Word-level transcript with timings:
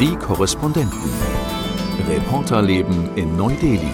Die 0.00 0.16
Korrespondenten. 0.16 0.98
Reporterleben 2.08 3.16
in 3.16 3.36
Neu-Delhi. 3.36 3.92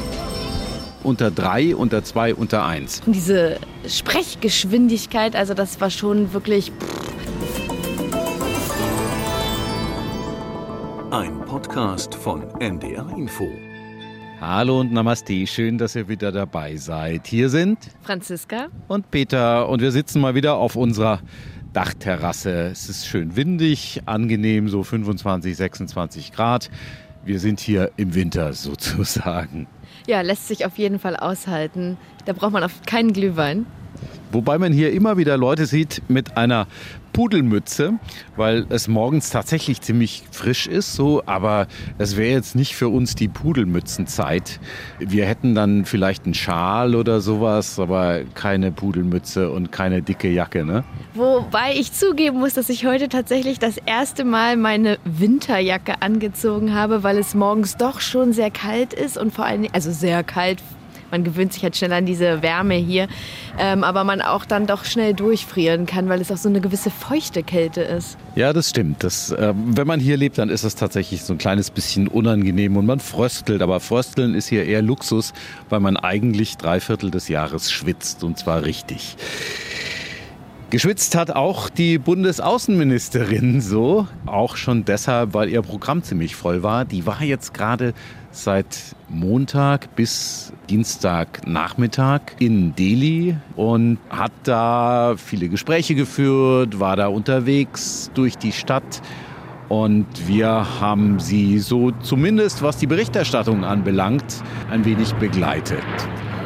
Unter 1.02 1.30
drei, 1.30 1.76
unter 1.76 2.02
zwei, 2.02 2.34
unter 2.34 2.64
eins. 2.64 3.02
Diese 3.04 3.58
Sprechgeschwindigkeit, 3.86 5.36
also 5.36 5.52
das 5.52 5.78
war 5.78 5.90
schon 5.90 6.32
wirklich. 6.32 6.72
Ein 11.10 11.38
Podcast 11.44 12.14
von 12.14 12.44
NDR 12.60 13.06
Info. 13.14 13.50
Hallo 14.40 14.80
und 14.80 14.94
Namaste, 14.94 15.46
schön, 15.46 15.76
dass 15.76 15.96
ihr 15.96 16.08
wieder 16.08 16.32
dabei 16.32 16.76
seid. 16.76 17.26
Hier 17.26 17.50
sind 17.50 17.76
Franziska 18.00 18.68
und 18.88 19.10
Peter 19.10 19.68
und 19.68 19.82
wir 19.82 19.92
sitzen 19.92 20.22
mal 20.22 20.34
wieder 20.34 20.54
auf 20.54 20.76
unserer 20.76 21.20
Dachterrasse. 21.72 22.68
Es 22.72 22.88
ist 22.88 23.06
schön 23.06 23.36
windig, 23.36 24.02
angenehm, 24.06 24.68
so 24.68 24.82
25, 24.82 25.56
26 25.56 26.32
Grad. 26.32 26.70
Wir 27.24 27.38
sind 27.38 27.60
hier 27.60 27.92
im 27.96 28.14
Winter 28.14 28.52
sozusagen. 28.54 29.66
Ja, 30.06 30.20
lässt 30.22 30.48
sich 30.48 30.64
auf 30.66 30.78
jeden 30.78 30.98
Fall 30.98 31.16
aushalten. 31.16 31.96
Da 32.24 32.32
braucht 32.32 32.52
man 32.52 32.64
auf 32.64 32.82
keinen 32.86 33.12
Glühwein. 33.12 33.66
Wobei 34.32 34.58
man 34.58 34.72
hier 34.72 34.92
immer 34.92 35.16
wieder 35.16 35.36
Leute 35.36 35.66
sieht 35.66 36.02
mit 36.08 36.36
einer 36.36 36.66
Pudelmütze, 37.12 37.94
weil 38.36 38.66
es 38.68 38.88
morgens 38.88 39.30
tatsächlich 39.30 39.80
ziemlich 39.80 40.24
frisch 40.30 40.66
ist, 40.66 40.94
so, 40.94 41.22
aber 41.26 41.66
es 41.98 42.16
wäre 42.16 42.30
jetzt 42.30 42.54
nicht 42.54 42.74
für 42.74 42.88
uns 42.88 43.14
die 43.14 43.28
Pudelmützenzeit. 43.28 44.60
Wir 44.98 45.26
hätten 45.26 45.54
dann 45.54 45.84
vielleicht 45.84 46.24
einen 46.24 46.34
Schal 46.34 46.94
oder 46.94 47.20
sowas, 47.20 47.78
aber 47.78 48.20
keine 48.34 48.72
Pudelmütze 48.72 49.50
und 49.50 49.72
keine 49.72 50.02
dicke 50.02 50.28
Jacke, 50.28 50.64
ne? 50.64 50.84
Wobei 51.14 51.74
ich 51.74 51.92
zugeben 51.92 52.38
muss, 52.38 52.54
dass 52.54 52.68
ich 52.68 52.86
heute 52.86 53.08
tatsächlich 53.08 53.58
das 53.58 53.76
erste 53.78 54.24
Mal 54.24 54.56
meine 54.56 54.98
Winterjacke 55.04 56.02
angezogen 56.02 56.74
habe, 56.74 57.02
weil 57.02 57.18
es 57.18 57.34
morgens 57.34 57.76
doch 57.76 58.00
schon 58.00 58.32
sehr 58.32 58.50
kalt 58.50 58.92
ist 58.92 59.18
und 59.18 59.32
vor 59.32 59.44
allem, 59.44 59.66
also 59.72 59.90
sehr 59.90 60.22
kalt 60.24 60.62
man 61.10 61.24
gewöhnt 61.24 61.52
sich 61.52 61.62
halt 61.62 61.76
schnell 61.76 61.92
an 61.92 62.06
diese 62.06 62.42
Wärme 62.42 62.74
hier, 62.74 63.08
ähm, 63.58 63.84
aber 63.84 64.04
man 64.04 64.20
auch 64.20 64.44
dann 64.44 64.66
doch 64.66 64.84
schnell 64.84 65.14
durchfrieren 65.14 65.86
kann, 65.86 66.08
weil 66.08 66.20
es 66.20 66.30
auch 66.30 66.36
so 66.36 66.48
eine 66.48 66.60
gewisse 66.60 66.90
feuchte 66.90 67.42
Kälte 67.42 67.82
ist. 67.82 68.16
Ja, 68.34 68.52
das 68.52 68.70
stimmt. 68.70 69.02
Das, 69.04 69.30
äh, 69.30 69.52
wenn 69.54 69.86
man 69.86 70.00
hier 70.00 70.16
lebt, 70.16 70.38
dann 70.38 70.48
ist 70.48 70.64
es 70.64 70.74
tatsächlich 70.74 71.22
so 71.22 71.34
ein 71.34 71.38
kleines 71.38 71.70
bisschen 71.70 72.08
unangenehm 72.08 72.76
und 72.76 72.86
man 72.86 73.00
fröstelt. 73.00 73.62
Aber 73.62 73.80
frösteln 73.80 74.34
ist 74.34 74.48
hier 74.48 74.64
eher 74.64 74.82
Luxus, 74.82 75.32
weil 75.68 75.80
man 75.80 75.96
eigentlich 75.96 76.56
drei 76.56 76.80
Viertel 76.80 77.10
des 77.10 77.28
Jahres 77.28 77.70
schwitzt 77.70 78.24
und 78.24 78.38
zwar 78.38 78.64
richtig. 78.64 79.16
Geschwitzt 80.70 81.16
hat 81.16 81.32
auch 81.32 81.68
die 81.68 81.98
Bundesaußenministerin 81.98 83.60
so, 83.60 84.06
auch 84.26 84.54
schon 84.54 84.84
deshalb, 84.84 85.34
weil 85.34 85.48
ihr 85.48 85.62
Programm 85.62 86.04
ziemlich 86.04 86.36
voll 86.36 86.62
war. 86.62 86.84
Die 86.84 87.06
war 87.06 87.20
jetzt 87.22 87.52
gerade 87.52 87.92
seit 88.30 88.94
Montag 89.08 89.94
bis 89.96 90.52
Dienstagnachmittag 90.68 92.20
in 92.38 92.74
Delhi 92.74 93.36
und 93.56 93.98
hat 94.08 94.32
da 94.44 95.14
viele 95.16 95.48
Gespräche 95.48 95.94
geführt, 95.94 96.78
war 96.78 96.96
da 96.96 97.08
unterwegs 97.08 98.10
durch 98.14 98.38
die 98.38 98.52
Stadt. 98.52 99.02
Und 99.68 100.06
wir 100.26 100.80
haben 100.80 101.20
sie 101.20 101.58
so 101.60 101.92
zumindest, 102.02 102.62
was 102.62 102.76
die 102.76 102.86
Berichterstattung 102.86 103.64
anbelangt, 103.64 104.42
ein 104.70 104.84
wenig 104.84 105.12
begleitet. 105.14 105.78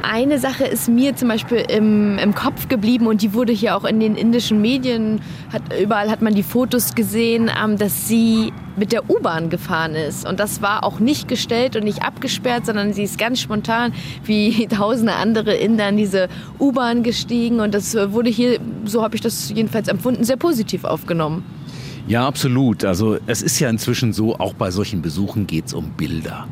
Eine 0.07 0.39
Sache 0.39 0.65
ist 0.65 0.89
mir 0.89 1.17
zum 1.17 1.29
Beispiel 1.29 1.65
im, 1.69 2.19
im 2.19 2.35
Kopf 2.35 2.69
geblieben 2.69 3.07
und 3.07 3.23
die 3.23 3.33
wurde 3.33 3.53
hier 3.53 3.75
auch 3.75 3.85
in 3.85 4.01
den 4.01 4.17
indischen 4.17 4.61
Medien, 4.61 5.23
hat, 5.51 5.63
überall 5.81 6.11
hat 6.11 6.21
man 6.21 6.35
die 6.35 6.43
Fotos 6.43 6.95
gesehen, 6.95 7.51
ähm, 7.63 7.79
dass 7.79 8.07
sie 8.07 8.53
mit 8.77 8.93
der 8.93 9.09
U-Bahn 9.09 9.49
gefahren 9.49 9.95
ist. 9.95 10.29
Und 10.29 10.41
das 10.41 10.61
war 10.61 10.85
auch 10.85 11.01
nicht 11.01 11.27
gestellt 11.27 11.75
und 11.75 11.85
nicht 11.85 12.03
abgesperrt, 12.03 12.67
sondern 12.67 12.93
sie 12.93 13.05
ist 13.05 13.19
ganz 13.19 13.41
spontan 13.41 13.95
wie 14.25 14.67
tausende 14.69 15.15
andere 15.15 15.55
Inder 15.55 15.89
in 15.89 15.97
diese 15.97 16.29
U-Bahn 16.61 17.03
gestiegen. 17.03 17.61
Und 17.61 17.73
das 17.73 17.95
wurde 17.95 18.29
hier, 18.29 18.61
so 18.85 19.03
habe 19.03 19.15
ich 19.15 19.23
das 19.23 19.51
jedenfalls 19.55 19.89
empfunden, 19.89 20.23
sehr 20.25 20.37
positiv 20.37 20.85
aufgenommen. 20.85 21.45
Ja, 22.07 22.27
absolut. 22.27 22.85
Also 22.85 23.17
es 23.27 23.41
ist 23.41 23.59
ja 23.59 23.71
inzwischen 23.71 24.13
so, 24.13 24.39
auch 24.39 24.53
bei 24.53 24.71
solchen 24.71 25.01
Besuchen 25.01 25.47
geht 25.47 25.67
es 25.67 25.73
um 25.73 25.93
Bilder. 25.93 26.47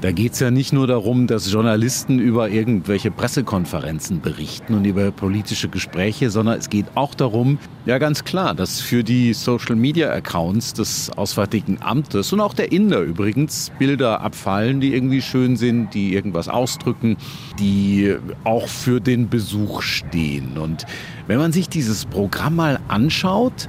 Da 0.00 0.12
geht 0.12 0.32
es 0.32 0.40
ja 0.40 0.50
nicht 0.50 0.72
nur 0.72 0.86
darum, 0.86 1.26
dass 1.26 1.52
Journalisten 1.52 2.20
über 2.20 2.48
irgendwelche 2.48 3.10
Pressekonferenzen 3.10 4.22
berichten 4.22 4.72
und 4.72 4.86
über 4.86 5.10
politische 5.10 5.68
Gespräche, 5.68 6.30
sondern 6.30 6.58
es 6.58 6.70
geht 6.70 6.86
auch 6.94 7.14
darum, 7.14 7.58
ja 7.84 7.98
ganz 7.98 8.24
klar, 8.24 8.54
dass 8.54 8.80
für 8.80 9.04
die 9.04 9.34
Social-Media-Accounts 9.34 10.72
des 10.72 11.10
Auswärtigen 11.10 11.82
Amtes 11.82 12.32
und 12.32 12.40
auch 12.40 12.54
der 12.54 12.72
Inder 12.72 13.00
übrigens 13.00 13.72
Bilder 13.78 14.22
abfallen, 14.22 14.80
die 14.80 14.94
irgendwie 14.94 15.20
schön 15.20 15.58
sind, 15.58 15.92
die 15.92 16.14
irgendwas 16.14 16.48
ausdrücken, 16.48 17.18
die 17.58 18.16
auch 18.44 18.68
für 18.68 19.02
den 19.02 19.28
Besuch 19.28 19.82
stehen. 19.82 20.56
Und 20.56 20.86
wenn 21.26 21.36
man 21.36 21.52
sich 21.52 21.68
dieses 21.68 22.06
Programm 22.06 22.56
mal 22.56 22.80
anschaut, 22.88 23.68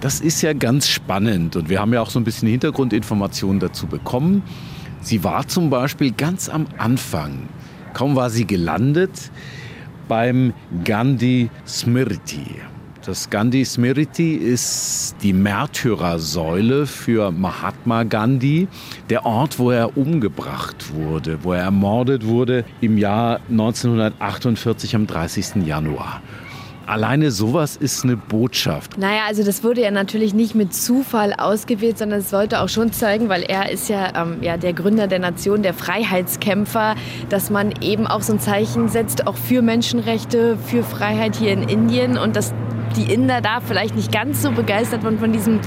das 0.00 0.20
ist 0.20 0.42
ja 0.42 0.54
ganz 0.54 0.88
spannend 0.88 1.54
und 1.54 1.68
wir 1.68 1.80
haben 1.80 1.92
ja 1.92 2.00
auch 2.00 2.10
so 2.10 2.18
ein 2.18 2.24
bisschen 2.24 2.48
Hintergrundinformationen 2.48 3.60
dazu 3.60 3.86
bekommen. 3.86 4.42
Sie 5.00 5.24
war 5.24 5.46
zum 5.46 5.70
Beispiel 5.70 6.12
ganz 6.12 6.48
am 6.48 6.66
Anfang, 6.76 7.48
kaum 7.94 8.16
war 8.16 8.30
sie 8.30 8.46
gelandet, 8.46 9.30
beim 10.08 10.52
Gandhi 10.84 11.50
Smriti. 11.66 12.56
Das 13.04 13.30
Gandhi 13.30 13.64
Smriti 13.64 14.34
ist 14.34 15.16
die 15.22 15.32
Märtyrersäule 15.32 16.86
für 16.86 17.30
Mahatma 17.30 18.02
Gandhi, 18.02 18.68
der 19.08 19.24
Ort, 19.24 19.58
wo 19.58 19.70
er 19.70 19.96
umgebracht 19.96 20.92
wurde, 20.92 21.38
wo 21.42 21.52
er 21.52 21.62
ermordet 21.62 22.26
wurde 22.26 22.64
im 22.80 22.98
Jahr 22.98 23.40
1948 23.48 24.94
am 24.96 25.06
30. 25.06 25.64
Januar. 25.64 26.20
Alleine 26.88 27.30
sowas 27.30 27.76
ist 27.76 28.04
eine 28.04 28.16
Botschaft. 28.16 28.96
Naja, 28.96 29.20
also 29.28 29.44
das 29.44 29.62
wurde 29.62 29.82
ja 29.82 29.90
natürlich 29.90 30.32
nicht 30.32 30.54
mit 30.54 30.72
Zufall 30.72 31.34
ausgewählt, 31.34 31.98
sondern 31.98 32.20
es 32.20 32.30
sollte 32.30 32.62
auch 32.62 32.70
schon 32.70 32.92
zeigen, 32.92 33.28
weil 33.28 33.42
er 33.42 33.70
ist 33.70 33.90
ja, 33.90 34.22
ähm, 34.22 34.38
ja 34.40 34.56
der 34.56 34.72
Gründer 34.72 35.06
der 35.06 35.18
Nation, 35.18 35.62
der 35.62 35.74
Freiheitskämpfer, 35.74 36.94
dass 37.28 37.50
man 37.50 37.74
eben 37.82 38.06
auch 38.06 38.22
so 38.22 38.32
ein 38.32 38.40
Zeichen 38.40 38.88
setzt, 38.88 39.26
auch 39.26 39.36
für 39.36 39.60
Menschenrechte, 39.60 40.56
für 40.56 40.82
Freiheit 40.82 41.36
hier 41.36 41.52
in 41.52 41.64
Indien 41.64 42.16
und 42.16 42.34
dass 42.34 42.54
die 42.96 43.12
Inder 43.12 43.42
da 43.42 43.60
vielleicht 43.60 43.94
nicht 43.94 44.10
ganz 44.10 44.40
so 44.40 44.50
begeistert 44.50 45.04
waren 45.04 45.18
von 45.18 45.30
diesem 45.30 45.60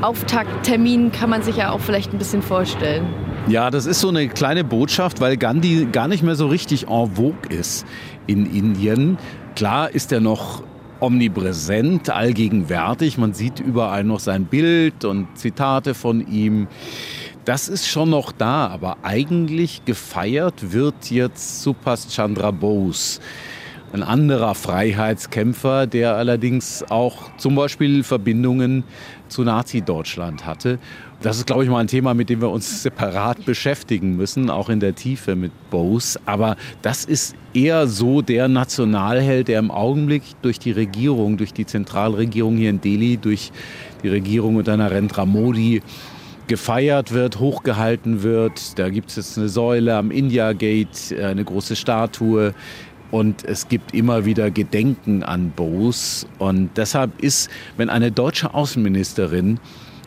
Auftakttermin, 0.00 1.10
kann 1.10 1.28
man 1.28 1.42
sich 1.42 1.56
ja 1.56 1.72
auch 1.72 1.80
vielleicht 1.80 2.12
ein 2.12 2.18
bisschen 2.18 2.42
vorstellen. 2.42 3.04
Ja, 3.48 3.72
das 3.72 3.86
ist 3.86 3.98
so 3.98 4.08
eine 4.08 4.28
kleine 4.28 4.62
Botschaft, 4.62 5.20
weil 5.20 5.36
Gandhi 5.36 5.88
gar 5.90 6.06
nicht 6.06 6.22
mehr 6.22 6.36
so 6.36 6.46
richtig 6.46 6.86
en 6.88 7.16
vogue 7.16 7.48
ist 7.50 7.84
in 8.28 8.46
Indien. 8.46 9.18
Klar 9.54 9.90
ist 9.90 10.12
er 10.12 10.20
noch 10.20 10.62
omnipräsent, 11.00 12.08
allgegenwärtig. 12.08 13.18
Man 13.18 13.34
sieht 13.34 13.60
überall 13.60 14.02
noch 14.04 14.20
sein 14.20 14.46
Bild 14.46 15.04
und 15.04 15.36
Zitate 15.36 15.94
von 15.94 16.26
ihm. 16.26 16.68
Das 17.44 17.68
ist 17.68 17.88
schon 17.88 18.10
noch 18.10 18.32
da, 18.32 18.68
aber 18.68 18.98
eigentlich 19.02 19.84
gefeiert 19.84 20.72
wird 20.72 21.10
jetzt 21.10 21.62
Subhas 21.62 22.08
Chandra 22.14 22.50
Bose. 22.50 23.20
Ein 23.92 24.02
anderer 24.02 24.54
Freiheitskämpfer, 24.54 25.86
der 25.86 26.16
allerdings 26.16 26.82
auch 26.88 27.36
zum 27.36 27.54
Beispiel 27.54 28.02
Verbindungen 28.02 28.84
zu 29.28 29.42
Nazi-Deutschland 29.42 30.46
hatte. 30.46 30.78
Das 31.20 31.36
ist, 31.36 31.46
glaube 31.46 31.64
ich, 31.64 31.68
mal 31.70 31.80
ein 31.80 31.88
Thema, 31.88 32.14
mit 32.14 32.30
dem 32.30 32.40
wir 32.40 32.48
uns 32.48 32.82
separat 32.82 33.44
beschäftigen 33.44 34.16
müssen, 34.16 34.48
auch 34.48 34.70
in 34.70 34.80
der 34.80 34.94
Tiefe 34.94 35.36
mit 35.36 35.52
Bose. 35.68 36.18
Aber 36.24 36.56
das 36.80 37.04
ist 37.04 37.36
eher 37.52 37.86
so 37.86 38.22
der 38.22 38.48
Nationalheld, 38.48 39.48
der 39.48 39.58
im 39.58 39.70
Augenblick 39.70 40.22
durch 40.40 40.58
die 40.58 40.72
Regierung, 40.72 41.36
durch 41.36 41.52
die 41.52 41.66
Zentralregierung 41.66 42.56
hier 42.56 42.70
in 42.70 42.80
Delhi, 42.80 43.18
durch 43.18 43.52
die 44.02 44.08
Regierung 44.08 44.56
unter 44.56 44.74
Narendra 44.74 45.26
Modi 45.26 45.82
gefeiert 46.48 47.12
wird, 47.12 47.38
hochgehalten 47.38 48.22
wird. 48.22 48.78
Da 48.78 48.88
gibt 48.88 49.10
es 49.10 49.16
jetzt 49.16 49.38
eine 49.38 49.48
Säule 49.48 49.96
am 49.96 50.10
India 50.10 50.52
Gate, 50.54 51.14
eine 51.22 51.44
große 51.44 51.76
Statue. 51.76 52.52
Und 53.12 53.44
es 53.44 53.68
gibt 53.68 53.94
immer 53.94 54.24
wieder 54.24 54.50
Gedenken 54.50 55.22
an 55.22 55.50
Bose. 55.50 56.26
Und 56.38 56.70
deshalb 56.76 57.20
ist, 57.22 57.50
wenn 57.76 57.90
eine 57.90 58.10
deutsche 58.10 58.54
Außenministerin 58.54 59.60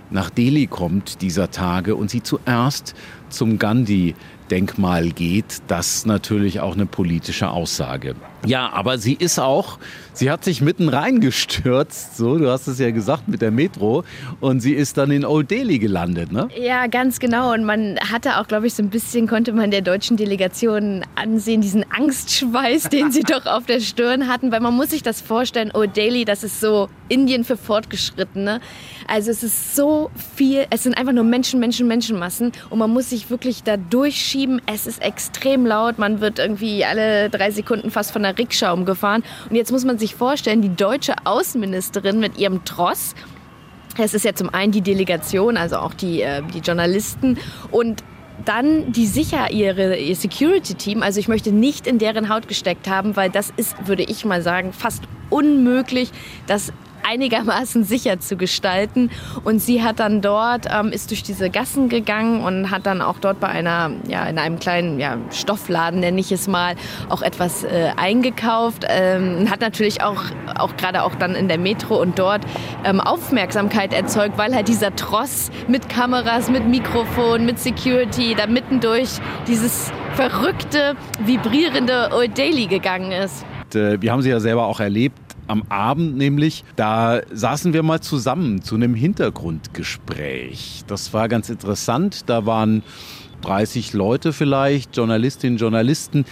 nach 0.10 0.30
Delhi 0.30 0.68
kommt 0.68 1.22
dieser 1.22 1.52
Tage 1.52 1.96
und 1.96 2.10
sie 2.10 2.24
zuerst 2.24 2.96
zum 3.30 3.60
Gandhi 3.60 4.16
Denkmal 4.52 5.10
geht, 5.10 5.62
das 5.68 6.06
natürlich 6.06 6.60
auch 6.60 6.74
eine 6.74 6.86
politische 6.86 7.50
Aussage. 7.50 8.16
Ja, 8.45 8.71
aber 8.71 8.97
sie 8.97 9.13
ist 9.13 9.39
auch, 9.39 9.80
sie 10.13 10.31
hat 10.31 10.44
sich 10.44 10.62
mitten 10.62 10.89
reingestürzt, 10.89 12.18
so, 12.18 12.38
du 12.38 12.50
hast 12.50 12.68
es 12.68 12.80
ja 12.80 12.92
gesagt, 12.92 13.27
mit 13.27 13.42
der 13.42 13.51
Metro 13.51 14.03
und 14.39 14.59
sie 14.59 14.74
ist 14.74 14.97
dann 14.97 15.12
in 15.12 15.25
Old 15.25 15.51
Delhi 15.51 15.80
gelandet, 15.80 16.31
ne? 16.31 16.47
Ja, 16.59 16.88
ganz 16.88 17.19
genau 17.19 17.53
und 17.53 17.65
man 17.65 17.97
hatte 18.12 18.39
auch, 18.39 18.47
glaube 18.47 18.68
ich, 18.68 18.74
so 18.74 18.83
ein 18.83 18.89
bisschen, 18.89 19.27
konnte 19.27 19.51
man 19.53 19.71
der 19.71 19.81
deutschen 19.81 20.18
Delegation 20.18 21.03
ansehen, 21.15 21.62
diesen 21.62 21.86
Angstschweiß, 21.92 22.89
den 22.89 23.12
sie 23.12 23.24
doch 23.27 23.45
auf 23.45 23.65
der 23.65 23.80
Stirn 23.80 24.27
hatten, 24.27 24.51
weil 24.51 24.59
man 24.59 24.74
muss 24.74 24.92
sich 24.92 25.03
das 25.03 25.21
vorstellen, 25.21 25.71
Old 25.74 25.95
Delhi, 25.95 26.25
das 26.25 26.44
ist 26.44 26.59
so 26.59 26.89
Indien 27.09 27.44
für 27.44 27.57
Fortgeschrittene. 27.57 28.62
Also 29.07 29.31
es 29.31 29.44
ist 29.44 29.75
so 29.75 30.09
viel, 30.36 30.65
es 30.69 30.83
sind 30.83 30.97
einfach 30.97 31.13
nur 31.13 31.24
Menschen, 31.24 31.59
Menschen, 31.59 31.88
Menschenmassen 31.88 32.51
und 32.69 32.80
man 32.80 32.89
muss 32.89 33.09
sich 33.12 33.30
wirklich 33.30 33.63
da 33.63 33.77
durchschieben. 33.77 34.62
Es 34.65 34.88
ist 34.88 35.01
extrem 35.01 35.65
laut, 35.65 36.00
man 36.00 36.21
wird 36.21 36.39
irgendwie 36.39 36.83
alle 36.86 37.30
drei 37.30 37.51
Sekunden 37.51 37.92
fast 37.92 38.12
von 38.12 38.24
der 38.24 38.35
Rikscha 38.38 38.72
umgefahren. 38.72 39.24
Und 39.50 39.56
jetzt 39.56 39.72
muss 39.72 39.86
man 39.86 39.98
sich 39.98 40.16
vorstellen, 40.16 40.62
die 40.62 40.76
deutsche 40.76 41.14
Außenministerin 41.24 42.20
mit 42.20 42.38
ihrem 42.38 42.66
Tross, 42.66 43.16
es 43.98 44.14
ist 44.14 44.26
ja 44.26 44.34
zum 44.34 44.54
einen 44.54 44.72
die 44.72 44.82
Delegation, 44.82 45.58
also 45.58 45.78
auch 45.78 45.94
die, 45.94 46.22
äh, 46.22 46.42
die 46.54 46.60
Journalisten 46.60 47.38
und 47.72 48.04
dann 48.44 48.92
die 48.92 49.06
sicher 49.06 49.52
ihre 49.52 49.98
ihr 49.98 50.16
Security 50.16 50.74
Team. 50.76 51.04
Also 51.04 51.20
ich 51.20 51.28
möchte 51.28 51.52
nicht 51.52 51.88
in 51.88 52.00
deren 52.00 52.28
Haut 52.28 52.48
gesteckt 52.48 52.90
haben, 52.90 53.16
weil 53.16 53.30
das 53.30 53.54
ist, 53.56 53.88
würde 53.88 54.04
ich 54.04 54.26
mal 54.26 54.42
sagen, 54.42 54.74
fast 54.74 55.04
unmöglich, 55.30 56.12
das 56.48 56.74
einigermaßen 57.07 57.84
sicher 57.84 58.19
zu 58.19 58.38
gestalten. 58.38 59.12
Und 59.44 59.60
sie 59.60 59.84
hat 59.84 60.00
dann 60.00 60.22
dort, 60.22 60.68
ähm, 60.72 60.92
ist 60.92 61.12
durch 61.12 61.24
diese 61.24 61.50
Gassen 61.50 61.90
gegangen 61.90 62.44
und 62.44 62.72
hat 62.72 62.86
dann 62.86 63.02
auch 63.02 63.19
dort 63.19 63.40
bei 63.40 63.48
einer, 63.48 63.92
ja, 64.07 64.25
in 64.25 64.38
einem 64.38 64.60
kleinen 64.60 65.00
ja, 65.00 65.18
Stoffladen, 65.31 66.00
nenne 66.00 66.19
ich 66.19 66.31
es 66.31 66.48
mal, 66.48 66.75
auch 67.10 67.22
etwas 67.22 67.63
äh, 67.63 67.92
eingekauft. 67.98 68.86
Ähm, 68.88 69.50
hat 69.50 69.62
natürlich 69.62 70.02
auch, 70.02 70.24
auch 70.57 70.75
gerade 70.78 71.04
auch 71.04 71.16
dann 71.16 71.36
in 71.36 71.48
der 71.48 71.57
Metro 71.57 72.02
und 72.02 72.18
dort 72.19 72.42
ähm, 72.84 73.00
Aufmerksamkeit 73.00 73.94
erzeugt, 73.94 74.38
weil 74.38 74.54
halt 74.56 74.68
dieser 74.68 74.96
Tross 74.96 75.52
mit 75.68 75.90
Kameras, 75.90 76.50
mit 76.50 76.68
Mikrofon, 76.68 77.46
mit 77.46 77.60
Security 77.60 78.36
da 78.36 78.48
mitten 78.48 78.80
durch 78.80 79.10
dieses 79.48 79.92
verrückte, 80.13 80.96
vibrierende 81.19 82.10
Old 82.13 82.38
Daily 82.38 82.68
gegangen 82.68 83.12
ist. 83.12 83.46
Äh, 83.74 84.02
wir 84.02 84.12
haben 84.12 84.22
sie 84.22 84.30
ja 84.30 84.40
selber 84.40 84.66
auch 84.66 84.80
erlebt 84.80 85.25
am 85.47 85.63
Abend 85.69 86.18
nämlich, 86.18 86.63
da 86.75 87.21
saßen 87.31 87.74
wir 87.74 87.83
mal 87.83 88.01
zusammen 88.01 88.62
zu 88.62 88.75
einem 88.75 88.95
Hintergrundgespräch. 88.95 90.83
Das 90.88 91.13
war 91.13 91.27
ganz 91.27 91.50
interessant. 91.50 92.30
Da 92.30 92.45
waren 92.45 92.83
30 93.42 93.94
Leute 93.94 94.33
vielleicht, 94.33 94.97
Journalistinnen, 94.97 95.57
Journalisten. 95.57 96.25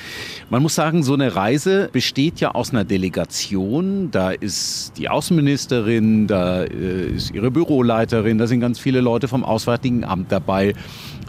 Man 0.50 0.64
muss 0.64 0.76
sagen, 0.76 1.04
so 1.04 1.14
eine 1.14 1.36
Reise 1.36 1.90
besteht 1.92 2.40
ja 2.40 2.52
aus 2.56 2.72
einer 2.72 2.84
Delegation. 2.84 4.10
Da 4.12 4.32
ist 4.32 4.94
die 4.98 5.10
Außenministerin, 5.10 6.28
da 6.28 6.64
äh, 6.64 7.12
ist 7.16 7.32
ihre 7.32 7.52
Büroleiterin, 7.52 8.38
da 8.38 8.48
sind 8.48 8.62
ganz 8.62 8.80
viele 8.80 9.02
Leute 9.02 9.28
vom 9.28 9.44
Auswärtigen 9.44 10.04
Amt 10.04 10.32
dabei 10.32 10.74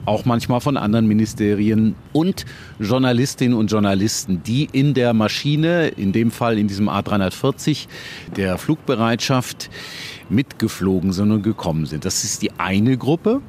auch 0.06 0.24
manchmal 0.24 0.60
von 0.60 0.76
anderen 0.76 1.06
Ministerien 1.06 1.94
und 2.12 2.44
Journalistinnen 2.78 3.56
und 3.56 3.70
Journalisten, 3.70 4.42
die 4.42 4.68
in 4.72 4.94
der 4.94 5.14
Maschine, 5.14 5.88
in 5.88 6.12
dem 6.12 6.30
Fall 6.30 6.58
in 6.58 6.68
diesem 6.68 6.88
A340 6.88 7.86
der 8.36 8.58
Flugbereitschaft, 8.58 9.70
mitgeflogen 10.28 11.12
sind 11.12 11.30
und 11.32 11.42
gekommen 11.42 11.86
sind. 11.86 12.04
Das 12.04 12.24
ist 12.24 12.42
die 12.42 12.52
eine 12.52 12.96
Gruppe 12.96 13.42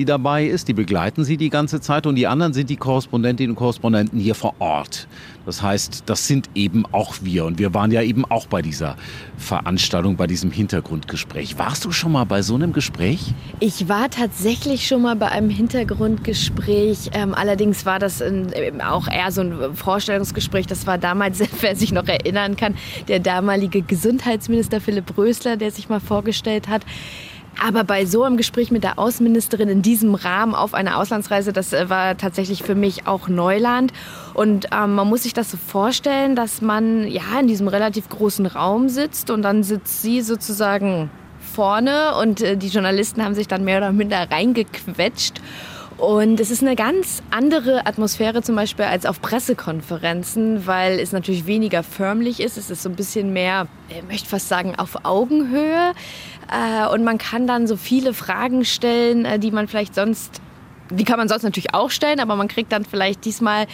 die 0.00 0.06
dabei 0.06 0.46
ist. 0.46 0.66
Die 0.68 0.72
begleiten 0.72 1.24
sie 1.24 1.36
die 1.36 1.50
ganze 1.50 1.80
Zeit 1.80 2.06
und 2.06 2.14
die 2.14 2.26
anderen 2.26 2.54
sind 2.54 2.70
die 2.70 2.76
Korrespondentinnen 2.76 3.50
und 3.50 3.56
Korrespondenten 3.56 4.18
hier 4.18 4.34
vor 4.34 4.54
Ort. 4.58 5.06
Das 5.44 5.62
heißt, 5.62 6.04
das 6.06 6.26
sind 6.26 6.48
eben 6.54 6.86
auch 6.92 7.16
wir 7.20 7.44
und 7.44 7.58
wir 7.58 7.74
waren 7.74 7.92
ja 7.92 8.02
eben 8.02 8.24
auch 8.24 8.46
bei 8.46 8.62
dieser 8.62 8.96
Veranstaltung, 9.36 10.16
bei 10.16 10.26
diesem 10.26 10.50
Hintergrundgespräch. 10.50 11.58
Warst 11.58 11.84
du 11.84 11.92
schon 11.92 12.12
mal 12.12 12.24
bei 12.24 12.40
so 12.40 12.54
einem 12.54 12.72
Gespräch? 12.72 13.34
Ich 13.58 13.90
war 13.90 14.08
tatsächlich 14.08 14.86
schon 14.86 15.02
mal 15.02 15.16
bei 15.16 15.28
einem 15.28 15.50
Hintergrundgespräch. 15.50 17.10
Ähm, 17.12 17.34
allerdings 17.34 17.84
war 17.84 17.98
das 17.98 18.22
in, 18.22 18.80
auch 18.80 19.06
eher 19.06 19.32
so 19.32 19.42
ein 19.42 19.74
Vorstellungsgespräch. 19.74 20.66
Das 20.66 20.86
war 20.86 20.96
damals, 20.96 21.40
wer 21.60 21.76
sich 21.76 21.92
noch 21.92 22.08
erinnern 22.08 22.56
kann, 22.56 22.74
der 23.08 23.18
damalige 23.18 23.82
Gesundheitsminister 23.82 24.80
Philipp 24.80 25.16
Rösler, 25.18 25.58
der 25.58 25.70
sich 25.70 25.90
mal 25.90 26.00
vorgestellt 26.00 26.68
hat. 26.68 26.86
Aber 27.58 27.84
bei 27.84 28.06
so 28.06 28.22
einem 28.22 28.36
Gespräch 28.36 28.70
mit 28.70 28.84
der 28.84 28.98
Außenministerin 28.98 29.68
in 29.68 29.82
diesem 29.82 30.14
Rahmen 30.14 30.54
auf 30.54 30.74
einer 30.74 30.98
Auslandsreise, 30.98 31.52
das 31.52 31.72
äh, 31.72 31.90
war 31.90 32.16
tatsächlich 32.16 32.62
für 32.62 32.74
mich 32.74 33.06
auch 33.06 33.28
Neuland. 33.28 33.92
Und 34.34 34.68
ähm, 34.72 34.94
man 34.94 35.08
muss 35.08 35.24
sich 35.24 35.34
das 35.34 35.50
so 35.50 35.56
vorstellen, 35.56 36.36
dass 36.36 36.62
man 36.62 37.06
ja 37.06 37.40
in 37.40 37.48
diesem 37.48 37.68
relativ 37.68 38.08
großen 38.08 38.46
Raum 38.46 38.88
sitzt 38.88 39.30
und 39.30 39.42
dann 39.42 39.62
sitzt 39.62 40.02
sie 40.02 40.22
sozusagen 40.22 41.10
vorne 41.54 42.14
und 42.20 42.40
äh, 42.40 42.56
die 42.56 42.68
Journalisten 42.68 43.24
haben 43.24 43.34
sich 43.34 43.48
dann 43.48 43.64
mehr 43.64 43.78
oder 43.78 43.92
minder 43.92 44.30
reingequetscht. 44.30 45.40
Und 46.00 46.40
es 46.40 46.50
ist 46.50 46.62
eine 46.62 46.76
ganz 46.76 47.22
andere 47.30 47.86
Atmosphäre 47.86 48.40
zum 48.40 48.56
Beispiel 48.56 48.86
als 48.86 49.04
auf 49.04 49.20
Pressekonferenzen, 49.20 50.66
weil 50.66 50.98
es 50.98 51.12
natürlich 51.12 51.44
weniger 51.44 51.82
förmlich 51.82 52.40
ist. 52.40 52.56
Es 52.56 52.70
ist 52.70 52.82
so 52.82 52.88
ein 52.88 52.96
bisschen 52.96 53.34
mehr, 53.34 53.66
ich 53.90 54.02
möchte 54.04 54.26
fast 54.26 54.48
sagen, 54.48 54.74
auf 54.78 55.04
Augenhöhe. 55.04 55.92
Äh, 56.50 56.88
und 56.88 57.04
man 57.04 57.18
kann 57.18 57.46
dann 57.46 57.66
so 57.66 57.76
viele 57.76 58.14
Fragen 58.14 58.64
stellen, 58.64 59.26
äh, 59.26 59.38
die 59.38 59.50
man 59.50 59.68
vielleicht 59.68 59.94
sonst, 59.94 60.40
die 60.88 61.04
kann 61.04 61.18
man 61.18 61.28
sonst 61.28 61.42
natürlich 61.42 61.74
auch 61.74 61.90
stellen, 61.90 62.20
aber 62.20 62.34
man 62.34 62.48
kriegt 62.48 62.72
dann 62.72 62.86
vielleicht 62.86 63.26
diesmal 63.26 63.66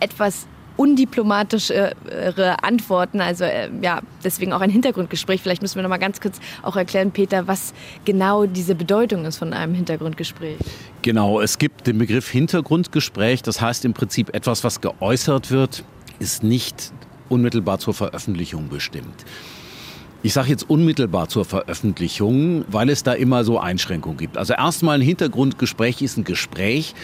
etwas 0.00 0.48
undiplomatischere 0.78 2.62
Antworten. 2.62 3.20
Also 3.20 3.44
äh, 3.44 3.68
ja, 3.82 4.00
deswegen 4.24 4.52
auch 4.52 4.60
ein 4.60 4.70
Hintergrundgespräch. 4.70 5.42
Vielleicht 5.42 5.60
müssen 5.60 5.74
wir 5.74 5.82
noch 5.82 5.90
mal 5.90 5.98
ganz 5.98 6.20
kurz 6.20 6.40
auch 6.62 6.76
erklären, 6.76 7.10
Peter, 7.10 7.46
was 7.48 7.74
genau 8.04 8.46
diese 8.46 8.74
Bedeutung 8.74 9.24
ist 9.24 9.38
von 9.38 9.52
einem 9.52 9.74
Hintergrundgespräch. 9.74 10.58
Genau, 11.02 11.40
es 11.40 11.58
gibt 11.58 11.86
den 11.88 11.98
Begriff 11.98 12.30
Hintergrundgespräch. 12.30 13.42
Das 13.42 13.60
heißt 13.60 13.84
im 13.84 13.92
Prinzip 13.92 14.34
etwas, 14.34 14.62
was 14.62 14.80
geäußert 14.80 15.50
wird, 15.50 15.84
ist 16.20 16.44
nicht 16.44 16.92
unmittelbar 17.28 17.80
zur 17.80 17.92
Veröffentlichung 17.92 18.68
bestimmt. 18.68 19.24
Ich 20.20 20.32
sage 20.32 20.48
jetzt 20.48 20.68
unmittelbar 20.68 21.28
zur 21.28 21.44
Veröffentlichung, 21.44 22.64
weil 22.68 22.90
es 22.90 23.04
da 23.04 23.12
immer 23.12 23.44
so 23.44 23.60
Einschränkungen 23.60 24.18
gibt. 24.18 24.36
Also 24.36 24.52
erstmal 24.52 24.98
ein 24.98 25.00
Hintergrundgespräch 25.00 26.02
ist 26.02 26.16
ein 26.16 26.24
Gespräch 26.24 26.94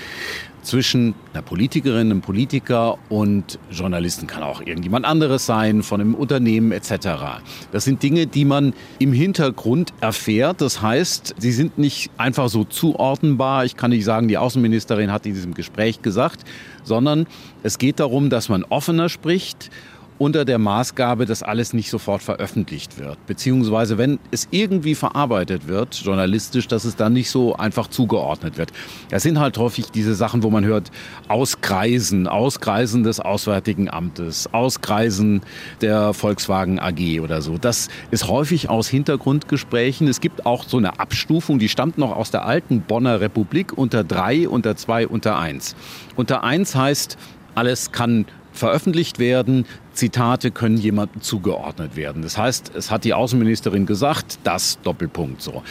zwischen 0.64 1.14
einer 1.32 1.42
Politikerin, 1.42 2.10
einem 2.10 2.22
Politiker 2.22 2.98
und 3.08 3.58
Journalisten 3.70 4.26
kann 4.26 4.42
auch 4.42 4.60
irgendjemand 4.60 5.04
anderes 5.04 5.46
sein, 5.46 5.84
von 5.84 6.00
einem 6.00 6.14
Unternehmen 6.14 6.72
etc. 6.72 7.40
Das 7.70 7.84
sind 7.84 8.02
Dinge, 8.02 8.26
die 8.26 8.44
man 8.44 8.72
im 8.98 9.12
Hintergrund 9.12 9.92
erfährt. 10.00 10.60
Das 10.60 10.82
heißt, 10.82 11.36
sie 11.38 11.52
sind 11.52 11.78
nicht 11.78 12.10
einfach 12.16 12.48
so 12.48 12.64
zuordnenbar. 12.64 13.64
Ich 13.64 13.76
kann 13.76 13.90
nicht 13.90 14.04
sagen, 14.04 14.26
die 14.26 14.38
Außenministerin 14.38 15.12
hat 15.12 15.24
in 15.26 15.34
diesem 15.34 15.54
Gespräch 15.54 16.02
gesagt, 16.02 16.40
sondern 16.82 17.26
es 17.62 17.78
geht 17.78 18.00
darum, 18.00 18.28
dass 18.28 18.48
man 18.48 18.64
offener 18.64 19.08
spricht 19.08 19.70
unter 20.18 20.44
der 20.44 20.58
Maßgabe, 20.58 21.26
dass 21.26 21.42
alles 21.42 21.72
nicht 21.72 21.90
sofort 21.90 22.22
veröffentlicht 22.22 22.98
wird. 22.98 23.18
Beziehungsweise, 23.26 23.98
wenn 23.98 24.18
es 24.30 24.48
irgendwie 24.50 24.94
verarbeitet 24.94 25.66
wird, 25.66 25.94
journalistisch, 25.96 26.68
dass 26.68 26.84
es 26.84 26.96
dann 26.96 27.12
nicht 27.12 27.30
so 27.30 27.56
einfach 27.56 27.88
zugeordnet 27.88 28.56
wird. 28.56 28.72
Das 29.10 29.24
sind 29.24 29.40
halt 29.40 29.58
häufig 29.58 29.90
diese 29.90 30.14
Sachen, 30.14 30.42
wo 30.42 30.50
man 30.50 30.64
hört, 30.64 30.90
Auskreisen, 31.28 32.28
Auskreisen 32.28 33.02
des 33.02 33.18
Auswärtigen 33.18 33.90
Amtes, 33.90 34.52
Auskreisen 34.52 35.42
der 35.80 36.14
Volkswagen 36.14 36.78
AG 36.78 37.20
oder 37.20 37.42
so. 37.42 37.58
Das 37.58 37.88
ist 38.10 38.28
häufig 38.28 38.70
aus 38.70 38.88
Hintergrundgesprächen. 38.88 40.06
Es 40.06 40.20
gibt 40.20 40.46
auch 40.46 40.64
so 40.64 40.76
eine 40.76 41.00
Abstufung, 41.00 41.58
die 41.58 41.68
stammt 41.68 41.98
noch 41.98 42.14
aus 42.14 42.30
der 42.30 42.44
alten 42.44 42.82
Bonner 42.82 43.20
Republik 43.20 43.76
unter 43.76 44.04
drei, 44.04 44.48
unter 44.48 44.76
zwei, 44.76 45.08
unter 45.08 45.38
eins. 45.38 45.74
Unter 46.14 46.44
eins 46.44 46.76
heißt, 46.76 47.18
alles 47.54 47.92
kann 47.92 48.26
veröffentlicht 48.54 49.18
werden. 49.18 49.66
Zitate 49.92 50.50
können 50.50 50.78
jemandem 50.78 51.20
zugeordnet 51.20 51.96
werden. 51.96 52.22
Das 52.22 52.38
heißt, 52.38 52.72
es 52.74 52.90
hat 52.90 53.04
die 53.04 53.14
Außenministerin 53.14 53.86
gesagt, 53.86 54.38
das 54.44 54.80
Doppelpunkt 54.82 55.42
so. 55.42 55.62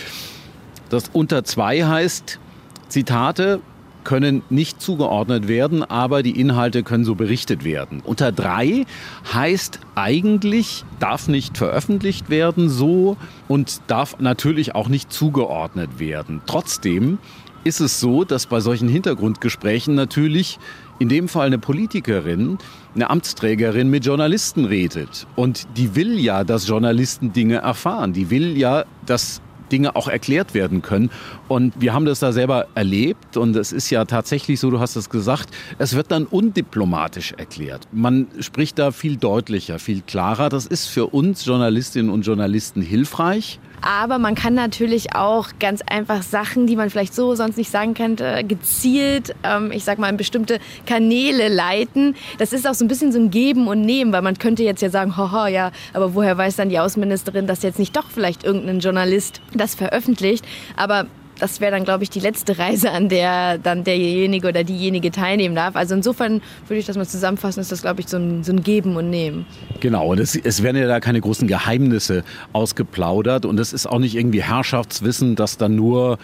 Das 0.90 1.10
unter 1.12 1.44
zwei 1.44 1.84
heißt, 1.84 2.40
Zitate 2.90 3.62
können 4.04 4.44
nicht 4.50 4.82
zugeordnet 4.82 5.48
werden, 5.48 5.84
aber 5.84 6.24
die 6.24 6.40
Inhalte 6.40 6.84
können 6.84 7.06
so 7.06 7.16
berichtet 7.16 7.64
werden. 7.64 8.02
Unter 8.04 8.32
drei 8.32 8.86
heißt 9.34 9.80
eigentlich, 9.96 10.84
darf 11.00 11.28
nicht 11.28 11.58
veröffentlicht 11.58 12.30
werden 12.30 12.70
so 12.70 13.18
und 13.48 13.82
darf 13.88 14.20
natürlich 14.20 14.76
auch 14.76 14.90
nicht 14.90 15.12
zugeordnet 15.12 16.00
werden. 16.00 16.42
Trotzdem 16.46 17.18
ist 17.64 17.80
es 17.80 18.00
so, 18.00 18.24
dass 18.24 18.46
bei 18.46 18.60
solchen 18.60 18.88
Hintergrundgesprächen 18.88 19.96
natürlich 19.96 20.60
in 21.00 21.10
dem 21.10 21.28
Fall 21.28 21.48
eine 21.48 21.60
Politikerin, 21.60 22.58
eine 22.96 23.10
Amtsträgerin 23.10 23.90
mit 23.90 24.06
Journalisten 24.06 24.66
redet. 24.66 25.28
Und 25.36 25.68
die 25.78 25.96
will 25.96 26.20
ja, 26.20 26.44
dass 26.44 26.68
Journalisten 26.68 27.34
Dinge 27.34 27.58
erfahren. 27.58 28.14
Die 28.14 28.30
will 28.30 28.58
ja, 28.58 28.86
dass 29.06 29.42
Dinge 29.72 29.96
auch 29.96 30.08
erklärt 30.08 30.54
werden 30.54 30.82
können. 30.82 31.10
Und 31.48 31.74
wir 31.80 31.94
haben 31.94 32.06
das 32.06 32.20
da 32.20 32.32
selber 32.32 32.68
erlebt 32.76 33.38
und 33.38 33.56
es 33.56 33.72
ist 33.72 33.90
ja 33.90 34.06
tatsächlich 34.06 34.60
so, 34.60 34.70
du 34.70 34.80
hast 34.80 34.96
es 34.96 35.10
gesagt, 35.10 35.50
es 35.80 35.96
wird 35.96 36.12
dann 36.12 36.26
undiplomatisch 36.26 37.34
erklärt. 37.34 37.88
Man 37.92 38.28
spricht 38.40 38.78
da 38.78 38.92
viel 38.92 39.18
deutlicher, 39.18 39.80
viel 39.80 40.02
klarer. 40.02 40.50
Das 40.50 40.68
ist 40.68 40.86
für 40.88 41.08
uns 41.08 41.46
Journalistinnen 41.46 42.12
und 42.12 42.22
Journalisten 42.22 42.82
hilfreich. 42.82 43.60
Aber 43.84 44.18
man 44.18 44.34
kann 44.34 44.54
natürlich 44.54 45.14
auch 45.14 45.50
ganz 45.60 45.82
einfach 45.86 46.24
Sachen, 46.24 46.68
die 46.68 46.78
man 46.78 46.90
vielleicht 46.90 47.14
so 47.14 47.36
sonst 47.36 47.58
nicht 47.58 47.70
sagen 47.70 47.94
könnte, 47.94 48.44
gezielt, 48.48 49.36
ähm, 49.44 49.72
ich 49.74 49.84
sag 49.84 50.00
mal, 50.00 50.10
in 50.10 50.16
bestimmte 50.16 50.60
Kanäle 50.86 51.50
leiten. 51.50 52.16
Das 52.38 52.54
ist 52.54 52.66
auch 52.66 52.74
so 52.74 52.86
ein 52.86 52.88
bisschen 52.88 53.12
so 53.12 53.20
ein 53.20 53.30
Geben 53.30 53.68
und 53.68 53.82
Nehmen, 53.82 54.14
weil 54.14 54.22
man 54.22 54.38
könnte 54.38 54.64
jetzt 54.64 54.82
ja 54.82 54.90
sagen, 54.90 55.18
haha, 55.18 55.50
ja, 55.50 55.72
aber 55.94 56.16
woher 56.16 56.38
weiß 56.38 56.56
dann 56.56 56.70
die 56.70 56.80
Außenministerin, 56.80 57.46
dass 57.46 57.62
jetzt 57.62 57.78
nicht 57.78 57.96
doch 57.96 58.10
vielleicht 58.10 58.46
irgendein 58.46 58.80
Journalist 58.80 59.42
das 59.54 59.76
veröffentlicht? 59.76 60.46
Aber 60.78 61.08
das 61.40 61.62
wäre 61.62 61.72
dann, 61.72 61.84
glaube 61.84 62.04
ich, 62.04 62.10
die 62.10 62.20
letzte 62.20 62.58
Reise, 62.58 62.92
an 62.92 63.10
der 63.10 63.58
dann 63.58 63.84
derjenige 63.84 64.48
oder 64.48 64.64
diejenige 64.64 65.12
teilnehmen 65.12 65.56
darf. 65.56 65.76
Also 65.76 65.96
insofern 65.96 66.42
würde 66.68 66.80
ich 66.80 66.86
das 66.86 66.96
mal 66.98 67.06
zusammenfassen, 67.06 67.60
ist 67.60 67.72
das, 67.72 67.82
glaube 67.82 68.02
ich, 68.02 68.08
so 68.08 68.18
ein, 68.18 68.44
so 68.44 68.52
ein 68.52 68.64
Geben 68.64 68.96
und 68.96 69.10
Nehmen. 69.10 69.46
Genau, 69.80 70.12
und 70.12 70.20
es, 70.20 70.36
es 70.36 70.64
werden 70.64 70.78
ja 70.78 70.88
da 70.88 71.00
keine 71.00 71.22
großen 71.22 71.48
Geheimnisse 71.48 72.24
ausgeplaudert 72.54 73.46
und 73.46 73.60
es 73.60 73.74
ist 73.74 73.88
auch 73.88 74.00
nicht 74.00 74.16
irgendwie 74.16 74.44
Herrschaftswissen, 74.44 75.36
das 75.36 75.58
dann 75.58 75.76
nur 75.76 76.18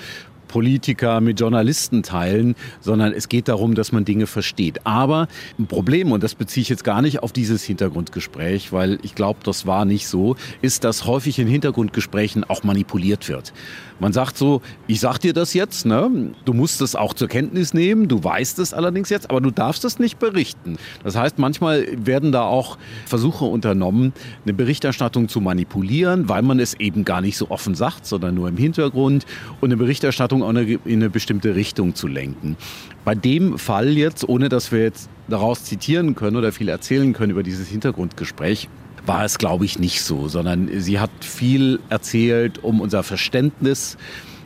Politiker 0.49 1.21
mit 1.21 1.39
Journalisten 1.39 2.03
teilen, 2.03 2.55
sondern 2.81 3.13
es 3.13 3.29
geht 3.29 3.47
darum, 3.47 3.75
dass 3.75 3.93
man 3.93 4.03
Dinge 4.03 4.27
versteht. 4.27 4.85
Aber 4.85 5.29
ein 5.57 5.67
Problem, 5.67 6.11
und 6.11 6.21
das 6.21 6.35
beziehe 6.35 6.63
ich 6.63 6.69
jetzt 6.69 6.83
gar 6.83 7.01
nicht 7.01 7.23
auf 7.23 7.31
dieses 7.31 7.63
Hintergrundgespräch, 7.63 8.73
weil 8.73 8.99
ich 9.03 9.15
glaube, 9.15 9.39
das 9.43 9.65
war 9.65 9.85
nicht 9.85 10.07
so, 10.07 10.35
ist, 10.61 10.83
dass 10.83 11.05
häufig 11.05 11.39
in 11.39 11.47
Hintergrundgesprächen 11.47 12.43
auch 12.43 12.63
manipuliert 12.63 13.29
wird. 13.29 13.53
Man 13.99 14.13
sagt 14.13 14.37
so, 14.37 14.61
ich 14.87 15.01
sag 15.01 15.19
dir 15.19 15.33
das 15.33 15.53
jetzt, 15.53 15.85
ne? 15.85 16.31
du 16.45 16.53
musst 16.53 16.81
es 16.81 16.95
auch 16.95 17.13
zur 17.13 17.27
Kenntnis 17.27 17.73
nehmen, 17.73 18.07
du 18.07 18.23
weißt 18.23 18.57
es 18.59 18.73
allerdings 18.73 19.09
jetzt, 19.09 19.29
aber 19.29 19.41
du 19.41 19.51
darfst 19.51 19.83
es 19.83 19.99
nicht 19.99 20.19
berichten. 20.19 20.77
Das 21.03 21.17
heißt, 21.17 21.37
manchmal 21.37 21.85
werden 21.97 22.31
da 22.31 22.43
auch 22.43 22.77
Versuche 23.05 23.43
unternommen, 23.43 24.13
eine 24.45 24.53
Berichterstattung 24.53 25.27
zu 25.27 25.41
manipulieren, 25.41 26.29
weil 26.29 26.41
man 26.41 26.59
es 26.59 26.75
eben 26.75 27.03
gar 27.03 27.19
nicht 27.19 27.37
so 27.37 27.49
offen 27.51 27.75
sagt, 27.75 28.05
sondern 28.05 28.35
nur 28.35 28.47
im 28.47 28.57
Hintergrund 28.57 29.25
und 29.59 29.69
eine 29.69 29.77
Berichterstattung 29.77 30.38
auch 30.43 30.51
in 30.51 30.79
eine 30.87 31.09
bestimmte 31.09 31.55
Richtung 31.55 31.95
zu 31.95 32.07
lenken. 32.07 32.57
Bei 33.05 33.15
dem 33.15 33.57
Fall 33.57 33.89
jetzt, 33.97 34.27
ohne 34.27 34.49
dass 34.49 34.71
wir 34.71 34.83
jetzt 34.83 35.09
daraus 35.27 35.63
zitieren 35.63 36.15
können 36.15 36.37
oder 36.37 36.51
viel 36.51 36.69
erzählen 36.69 37.13
können 37.13 37.31
über 37.31 37.43
dieses 37.43 37.67
Hintergrundgespräch, 37.67 38.69
war 39.05 39.25
es, 39.25 39.37
glaube 39.37 39.65
ich, 39.65 39.79
nicht 39.79 40.01
so, 40.01 40.27
sondern 40.27 40.69
sie 40.79 40.99
hat 40.99 41.11
viel 41.21 41.79
erzählt, 41.89 42.63
um 42.63 42.81
unser 42.81 43.03
Verständnis 43.03 43.97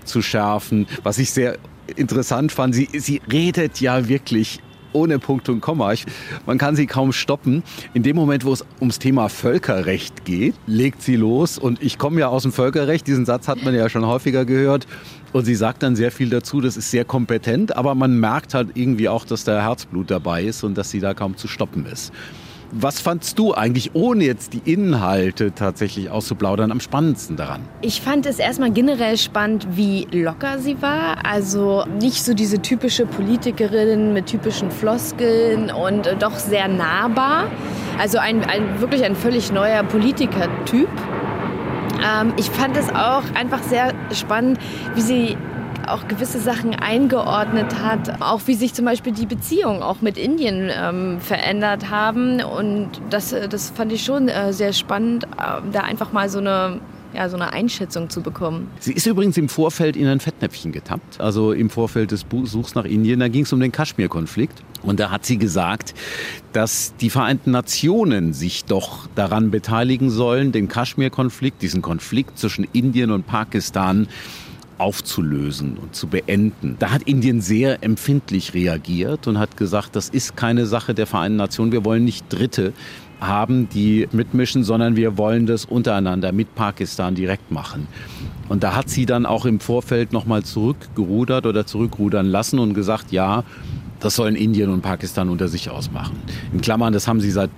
zu 0.05 0.21
schärfen. 0.21 0.87
Was 1.03 1.17
ich 1.17 1.31
sehr 1.31 1.57
interessant 1.95 2.51
fand, 2.51 2.73
sie, 2.73 2.87
sie 2.93 3.21
redet 3.31 3.81
ja 3.81 4.07
wirklich 4.07 4.59
ohne 4.93 5.19
Punkt 5.19 5.49
und 5.49 5.61
Komma. 5.61 5.93
Ich, 5.93 6.05
man 6.45 6.57
kann 6.57 6.75
sie 6.75 6.87
kaum 6.87 7.11
stoppen. 7.11 7.63
In 7.93 8.03
dem 8.03 8.15
Moment, 8.15 8.45
wo 8.45 8.53
es 8.53 8.65
ums 8.79 8.99
Thema 8.99 9.29
Völkerrecht 9.29 10.25
geht, 10.25 10.55
legt 10.67 11.01
sie 11.01 11.15
los. 11.15 11.57
Und 11.57 11.81
ich 11.81 11.97
komme 11.97 12.19
ja 12.19 12.27
aus 12.27 12.43
dem 12.43 12.51
Völkerrecht. 12.51 13.07
Diesen 13.07 13.25
Satz 13.25 13.47
hat 13.47 13.63
man 13.63 13.75
ja 13.75 13.89
schon 13.89 14.05
häufiger 14.05 14.45
gehört. 14.45 14.87
Und 15.31 15.45
sie 15.45 15.55
sagt 15.55 15.83
dann 15.83 15.95
sehr 15.95 16.11
viel 16.11 16.29
dazu. 16.29 16.61
Das 16.61 16.77
ist 16.77 16.91
sehr 16.91 17.05
kompetent. 17.05 17.75
Aber 17.75 17.95
man 17.95 18.19
merkt 18.19 18.53
halt 18.53 18.69
irgendwie 18.75 19.09
auch, 19.09 19.25
dass 19.25 19.43
da 19.43 19.61
Herzblut 19.61 20.11
dabei 20.11 20.43
ist 20.43 20.63
und 20.63 20.77
dass 20.77 20.91
sie 20.91 20.99
da 20.99 21.13
kaum 21.13 21.37
zu 21.37 21.47
stoppen 21.47 21.85
ist. 21.85 22.13
Was 22.75 22.99
fandst 22.99 23.37
du 23.37 23.53
eigentlich, 23.53 23.93
ohne 23.93 24.23
jetzt 24.23 24.53
die 24.53 24.61
Inhalte 24.65 25.53
tatsächlich 25.53 26.09
auszuplaudern, 26.09 26.71
am 26.71 26.79
spannendsten 26.79 27.37
daran? 27.37 27.61
Ich 27.81 28.01
fand 28.01 28.25
es 28.25 28.39
erstmal 28.39 28.71
generell 28.71 29.15
spannend, 29.17 29.67
wie 29.73 30.07
locker 30.11 30.57
sie 30.57 30.81
war. 30.81 31.23
Also 31.23 31.85
nicht 32.01 32.23
so 32.23 32.33
diese 32.33 32.63
typische 32.63 33.05
Politikerin 33.05 34.11
mit 34.11 34.25
typischen 34.25 34.71
Floskeln 34.71 35.69
und 35.69 36.07
äh, 36.07 36.15
doch 36.15 36.35
sehr 36.35 36.67
nahbar. 36.67 37.45
Also 37.99 38.17
ein, 38.17 38.43
ein 38.43 38.81
wirklich 38.81 39.03
ein 39.03 39.15
völlig 39.15 39.51
neuer 39.51 39.83
Politikertyp. 39.83 40.89
Ähm, 42.03 42.33
ich 42.37 42.49
fand 42.49 42.75
es 42.75 42.89
auch 42.89 43.23
einfach 43.35 43.61
sehr 43.61 43.93
spannend, 44.11 44.57
wie 44.95 45.01
sie 45.01 45.37
auch 45.87 46.07
gewisse 46.07 46.39
Sachen 46.39 46.75
eingeordnet 46.75 47.81
hat, 47.83 48.21
auch 48.21 48.41
wie 48.45 48.53
sich 48.55 48.73
zum 48.73 48.85
Beispiel 48.85 49.13
die 49.13 49.25
Beziehungen 49.25 49.81
auch 49.81 50.01
mit 50.01 50.17
Indien 50.17 50.69
ähm, 50.73 51.19
verändert 51.19 51.89
haben. 51.89 52.41
Und 52.41 52.89
das, 53.09 53.33
äh, 53.33 53.47
das 53.47 53.69
fand 53.69 53.91
ich 53.91 54.03
schon 54.03 54.27
äh, 54.27 54.53
sehr 54.53 54.73
spannend, 54.73 55.25
äh, 55.25 55.61
da 55.71 55.81
einfach 55.81 56.11
mal 56.11 56.29
so 56.29 56.39
eine 56.39 56.79
ja, 57.13 57.29
so 57.29 57.35
eine 57.35 57.53
Einschätzung 57.53 58.09
zu 58.09 58.21
bekommen. 58.21 58.69
Sie 58.79 58.93
ist 58.93 59.05
übrigens 59.05 59.37
im 59.37 59.47
Vorfeld 59.47 59.95
in 59.95 60.07
ein 60.07 60.19
Fettnäpfchen 60.19 60.71
getappt, 60.71 61.21
also 61.21 61.51
im 61.51 61.69
Vorfeld 61.69 62.11
des 62.11 62.23
Besuchs 62.23 62.75
nach 62.75 62.85
Indien. 62.85 63.19
Da 63.19 63.27
ging 63.27 63.43
es 63.43 63.53
um 63.53 63.59
den 63.59 63.71
Kaschmir-Konflikt. 63.71 64.63
Und 64.81 64.99
da 64.99 65.11
hat 65.11 65.25
sie 65.25 65.37
gesagt, 65.37 65.93
dass 66.51 66.93
die 66.97 67.09
Vereinten 67.09 67.51
Nationen 67.51 68.33
sich 68.33 68.65
doch 68.65 69.07
daran 69.15 69.49
beteiligen 69.49 70.09
sollen, 70.09 70.51
den 70.51 70.67
Kaschmir-Konflikt, 70.67 71.61
diesen 71.61 71.81
Konflikt 71.81 72.37
zwischen 72.37 72.67
Indien 72.73 73.11
und 73.11 73.25
Pakistan 73.25 74.07
aufzulösen 74.83 75.77
und 75.77 75.95
zu 75.95 76.07
beenden. 76.07 76.75
Da 76.77 76.91
hat 76.91 77.03
Indien 77.03 77.39
sehr 77.39 77.81
empfindlich 77.83 78.53
reagiert 78.53 79.27
und 79.27 79.39
hat 79.39 79.55
gesagt, 79.55 79.95
das 79.95 80.09
ist 80.09 80.35
keine 80.35 80.65
Sache 80.65 80.93
der 80.93 81.07
Vereinten 81.07 81.37
Nationen. 81.37 81.71
Wir 81.71 81.85
wollen 81.85 82.03
nicht 82.03 82.25
Dritte 82.27 82.73
haben, 83.21 83.69
die 83.69 84.09
mitmischen, 84.11 84.65
sondern 84.65 84.97
wir 84.97 85.17
wollen 85.17 85.45
das 85.45 85.63
untereinander 85.63 86.33
mit 86.33 86.53
Pakistan 86.53 87.15
direkt 87.15 87.49
machen. 87.49 87.87
Und 88.49 88.63
da 88.63 88.75
hat 88.75 88.89
sie 88.89 89.05
dann 89.05 89.25
auch 89.25 89.45
im 89.45 89.61
Vorfeld 89.61 90.11
nochmal 90.11 90.43
zurückgerudert 90.43 91.45
oder 91.45 91.65
zurückrudern 91.65 92.25
lassen 92.25 92.59
und 92.59 92.73
gesagt, 92.73 93.13
ja, 93.13 93.45
das 94.01 94.17
sollen 94.17 94.35
Indien 94.35 94.69
und 94.69 94.81
Pakistan 94.81 95.29
unter 95.29 95.47
sich 95.47 95.69
ausmachen. 95.69 96.17
In 96.51 96.59
Klammern, 96.59 96.91
das 96.91 97.07
haben 97.07 97.21
sie 97.21 97.31
seit 97.31 97.51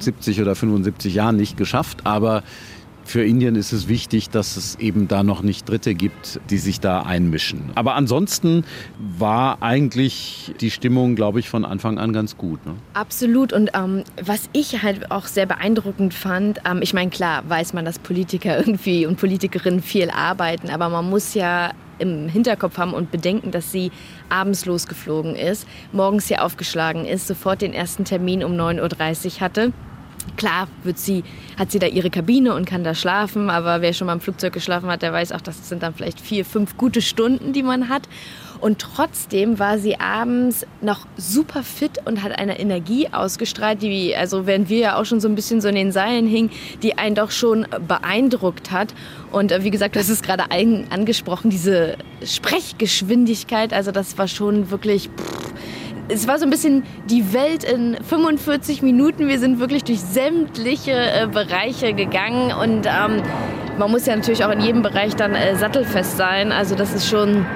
70 0.00 0.40
oder 0.42 0.56
75 0.56 1.14
Jahren 1.14 1.36
nicht 1.36 1.56
geschafft, 1.56 1.98
aber 2.02 2.42
für 3.04 3.24
Indien 3.24 3.56
ist 3.56 3.72
es 3.72 3.88
wichtig, 3.88 4.30
dass 4.30 4.56
es 4.56 4.76
eben 4.78 5.08
da 5.08 5.22
noch 5.22 5.42
nicht 5.42 5.68
Dritte 5.68 5.94
gibt, 5.94 6.40
die 6.50 6.58
sich 6.58 6.80
da 6.80 7.02
einmischen. 7.02 7.70
Aber 7.74 7.94
ansonsten 7.94 8.64
war 8.98 9.62
eigentlich 9.62 10.54
die 10.60 10.70
Stimmung, 10.70 11.16
glaube 11.16 11.40
ich, 11.40 11.48
von 11.48 11.64
Anfang 11.64 11.98
an 11.98 12.12
ganz 12.12 12.36
gut. 12.36 12.64
Ne? 12.66 12.74
Absolut. 12.94 13.52
Und 13.52 13.70
ähm, 13.74 14.04
was 14.22 14.48
ich 14.52 14.82
halt 14.82 15.10
auch 15.10 15.26
sehr 15.26 15.46
beeindruckend 15.46 16.14
fand, 16.14 16.60
ähm, 16.68 16.80
ich 16.82 16.94
meine, 16.94 17.10
klar 17.10 17.42
weiß 17.48 17.72
man, 17.72 17.84
dass 17.84 17.98
Politiker 17.98 18.58
irgendwie 18.66 19.06
und 19.06 19.18
Politikerinnen 19.18 19.82
viel 19.82 20.10
arbeiten, 20.10 20.70
aber 20.70 20.88
man 20.88 21.08
muss 21.08 21.34
ja 21.34 21.72
im 21.98 22.28
Hinterkopf 22.28 22.78
haben 22.78 22.94
und 22.94 23.10
bedenken, 23.10 23.50
dass 23.50 23.72
sie 23.72 23.90
abends 24.30 24.64
losgeflogen 24.64 25.36
ist, 25.36 25.68
morgens 25.92 26.28
hier 26.28 26.42
aufgeschlagen 26.42 27.04
ist, 27.04 27.26
sofort 27.26 27.60
den 27.60 27.74
ersten 27.74 28.04
Termin 28.04 28.42
um 28.42 28.52
9.30 28.52 29.34
Uhr 29.34 29.40
hatte 29.40 29.72
Klar 30.36 30.68
wird 30.84 30.98
sie, 30.98 31.24
hat 31.58 31.70
sie 31.70 31.78
da 31.78 31.86
ihre 31.86 32.10
Kabine 32.10 32.54
und 32.54 32.64
kann 32.64 32.84
da 32.84 32.94
schlafen, 32.94 33.50
aber 33.50 33.82
wer 33.82 33.92
schon 33.92 34.06
mal 34.06 34.14
im 34.14 34.20
Flugzeug 34.20 34.52
geschlafen 34.52 34.88
hat, 34.88 35.02
der 35.02 35.12
weiß 35.12 35.32
auch, 35.32 35.40
das 35.40 35.68
sind 35.68 35.82
dann 35.82 35.94
vielleicht 35.94 36.20
vier, 36.20 36.44
fünf 36.44 36.76
gute 36.76 37.02
Stunden, 37.02 37.52
die 37.52 37.62
man 37.62 37.88
hat. 37.88 38.08
Und 38.60 38.78
trotzdem 38.78 39.58
war 39.58 39.78
sie 39.78 39.98
abends 39.98 40.66
noch 40.82 41.06
super 41.16 41.62
fit 41.62 41.98
und 42.04 42.22
hat 42.22 42.38
eine 42.38 42.58
Energie 42.58 43.08
ausgestrahlt, 43.10 43.82
die, 43.82 44.14
also 44.14 44.46
während 44.46 44.68
wir 44.68 44.78
ja 44.78 44.96
auch 45.00 45.06
schon 45.06 45.20
so 45.20 45.28
ein 45.28 45.34
bisschen 45.34 45.62
so 45.62 45.68
in 45.68 45.74
den 45.74 45.92
Seilen 45.92 46.26
hingen, 46.26 46.50
die 46.82 46.98
einen 46.98 47.14
doch 47.14 47.30
schon 47.30 47.66
beeindruckt 47.88 48.70
hat. 48.70 48.94
Und 49.32 49.52
äh, 49.52 49.64
wie 49.64 49.70
gesagt, 49.70 49.96
hast 49.96 50.10
es 50.10 50.22
gerade 50.22 50.44
angesprochen, 50.50 51.50
diese 51.50 51.96
Sprechgeschwindigkeit, 52.22 53.72
also 53.72 53.92
das 53.92 54.18
war 54.18 54.28
schon 54.28 54.70
wirklich... 54.70 55.08
Pff, 55.08 55.50
es 56.12 56.26
war 56.26 56.38
so 56.38 56.44
ein 56.44 56.50
bisschen 56.50 56.82
die 57.08 57.32
Welt 57.32 57.64
in 57.64 57.96
45 58.02 58.82
Minuten. 58.82 59.28
Wir 59.28 59.38
sind 59.38 59.60
wirklich 59.60 59.84
durch 59.84 60.00
sämtliche 60.00 60.92
äh, 60.92 61.26
Bereiche 61.26 61.94
gegangen 61.94 62.52
und 62.52 62.86
ähm, 62.86 63.22
man 63.78 63.90
muss 63.90 64.06
ja 64.06 64.16
natürlich 64.16 64.44
auch 64.44 64.50
in 64.50 64.60
jedem 64.60 64.82
Bereich 64.82 65.16
dann 65.16 65.34
äh, 65.34 65.56
sattelfest 65.56 66.16
sein. 66.16 66.52
Also 66.52 66.74
das 66.74 66.92
ist 66.92 67.08
schon 67.08 67.46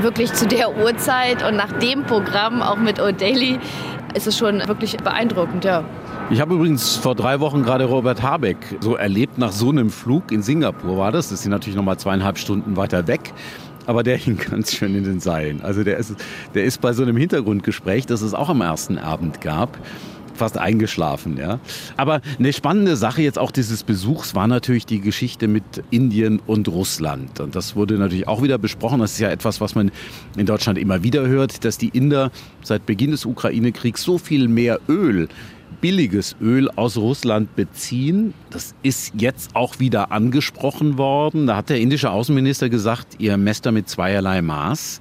wirklich 0.00 0.32
zu 0.32 0.46
der 0.46 0.76
Uhrzeit 0.76 1.46
und 1.46 1.56
nach 1.56 1.72
dem 1.78 2.04
Programm, 2.04 2.62
auch 2.62 2.78
mit 2.78 3.00
O'Daily, 3.00 3.58
ist 4.14 4.26
es 4.26 4.38
schon 4.38 4.66
wirklich 4.66 4.96
beeindruckend, 4.96 5.64
ja. 5.64 5.84
Ich 6.30 6.40
habe 6.40 6.54
übrigens 6.54 6.96
vor 6.96 7.14
drei 7.14 7.40
Wochen 7.40 7.62
gerade 7.62 7.84
Robert 7.84 8.22
Habeck 8.22 8.58
so 8.80 8.96
erlebt, 8.96 9.38
nach 9.38 9.52
so 9.52 9.70
einem 9.70 9.88
Flug 9.88 10.30
in 10.30 10.42
Singapur 10.42 10.98
war 10.98 11.10
das. 11.10 11.30
Das 11.30 11.40
ist 11.40 11.46
natürlich 11.46 11.76
noch 11.76 11.84
mal 11.84 11.96
zweieinhalb 11.96 12.36
Stunden 12.36 12.76
weiter 12.76 13.06
weg 13.06 13.32
aber 13.88 14.02
der 14.02 14.18
hing 14.18 14.36
ganz 14.36 14.74
schön 14.76 14.94
in 14.94 15.04
den 15.04 15.18
Seilen. 15.18 15.62
Also 15.62 15.82
der 15.82 15.96
ist, 15.96 16.14
der 16.54 16.64
ist 16.64 16.80
bei 16.82 16.92
so 16.92 17.02
einem 17.02 17.16
Hintergrundgespräch, 17.16 18.04
das 18.04 18.20
es 18.20 18.34
auch 18.34 18.50
am 18.50 18.60
ersten 18.60 18.98
Abend 18.98 19.40
gab, 19.40 19.78
fast 20.34 20.58
eingeschlafen, 20.58 21.38
ja. 21.38 21.58
Aber 21.96 22.20
eine 22.38 22.52
spannende 22.52 22.96
Sache 22.96 23.22
jetzt 23.22 23.38
auch 23.38 23.50
dieses 23.50 23.84
Besuchs 23.84 24.34
war 24.34 24.46
natürlich 24.46 24.84
die 24.84 25.00
Geschichte 25.00 25.48
mit 25.48 25.64
Indien 25.90 26.38
und 26.46 26.68
Russland. 26.68 27.40
Und 27.40 27.56
das 27.56 27.76
wurde 27.76 27.94
natürlich 27.94 28.28
auch 28.28 28.42
wieder 28.42 28.58
besprochen. 28.58 29.00
Das 29.00 29.12
ist 29.12 29.20
ja 29.20 29.30
etwas, 29.30 29.60
was 29.62 29.74
man 29.74 29.90
in 30.36 30.44
Deutschland 30.44 30.78
immer 30.78 31.02
wieder 31.02 31.26
hört, 31.26 31.64
dass 31.64 31.78
die 31.78 31.88
Inder 31.88 32.30
seit 32.62 32.84
Beginn 32.84 33.10
des 33.10 33.24
Ukraine-Kriegs 33.24 34.02
so 34.02 34.18
viel 34.18 34.48
mehr 34.48 34.80
Öl 34.86 35.28
billiges 35.80 36.36
Öl 36.40 36.70
aus 36.70 36.96
Russland 36.96 37.54
beziehen. 37.56 38.34
Das 38.50 38.74
ist 38.82 39.12
jetzt 39.16 39.54
auch 39.54 39.78
wieder 39.78 40.12
angesprochen 40.12 40.98
worden. 40.98 41.46
Da 41.46 41.56
hat 41.56 41.70
der 41.70 41.80
indische 41.80 42.10
Außenminister 42.10 42.68
gesagt, 42.68 43.16
ihr 43.18 43.36
messt 43.36 43.66
da 43.66 43.72
mit 43.72 43.88
zweierlei 43.88 44.42
Maß. 44.42 45.00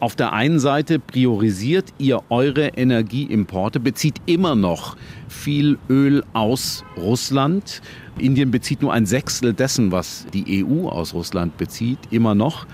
Auf 0.00 0.16
der 0.16 0.32
einen 0.32 0.58
Seite 0.58 0.98
priorisiert 0.98 1.92
ihr 1.98 2.22
eure 2.28 2.68
Energieimporte, 2.68 3.80
bezieht 3.80 4.16
immer 4.26 4.54
noch 4.54 4.96
viel 5.28 5.78
Öl 5.88 6.24
aus 6.32 6.84
Russland. 6.96 7.80
Indien 8.18 8.50
bezieht 8.50 8.82
nur 8.82 8.92
ein 8.92 9.06
Sechstel 9.06 9.52
dessen, 9.52 9.92
was 9.92 10.26
die 10.32 10.64
EU 10.64 10.88
aus 10.88 11.14
Russland 11.14 11.56
bezieht, 11.56 11.98
immer 12.10 12.34
noch. 12.34 12.66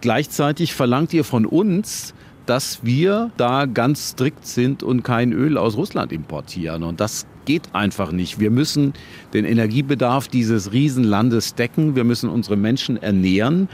Gleichzeitig 0.00 0.74
verlangt 0.74 1.12
ihr 1.12 1.24
von 1.24 1.44
uns, 1.44 2.14
dass 2.48 2.80
wir 2.82 3.30
da 3.36 3.66
ganz 3.66 4.10
strikt 4.10 4.46
sind 4.46 4.82
und 4.82 5.02
kein 5.02 5.32
Öl 5.32 5.58
aus 5.58 5.76
Russland 5.76 6.12
importieren. 6.12 6.82
Und 6.82 6.98
das 6.98 7.26
geht 7.44 7.74
einfach 7.74 8.10
nicht. 8.10 8.40
Wir 8.40 8.50
müssen 8.50 8.94
den 9.34 9.44
Energiebedarf 9.44 10.28
dieses 10.28 10.72
Riesenlandes 10.72 11.56
decken. 11.56 11.94
Wir 11.94 12.04
müssen 12.04 12.30
unsere 12.30 12.56
Menschen 12.56 12.96
ernähren. 12.96 13.68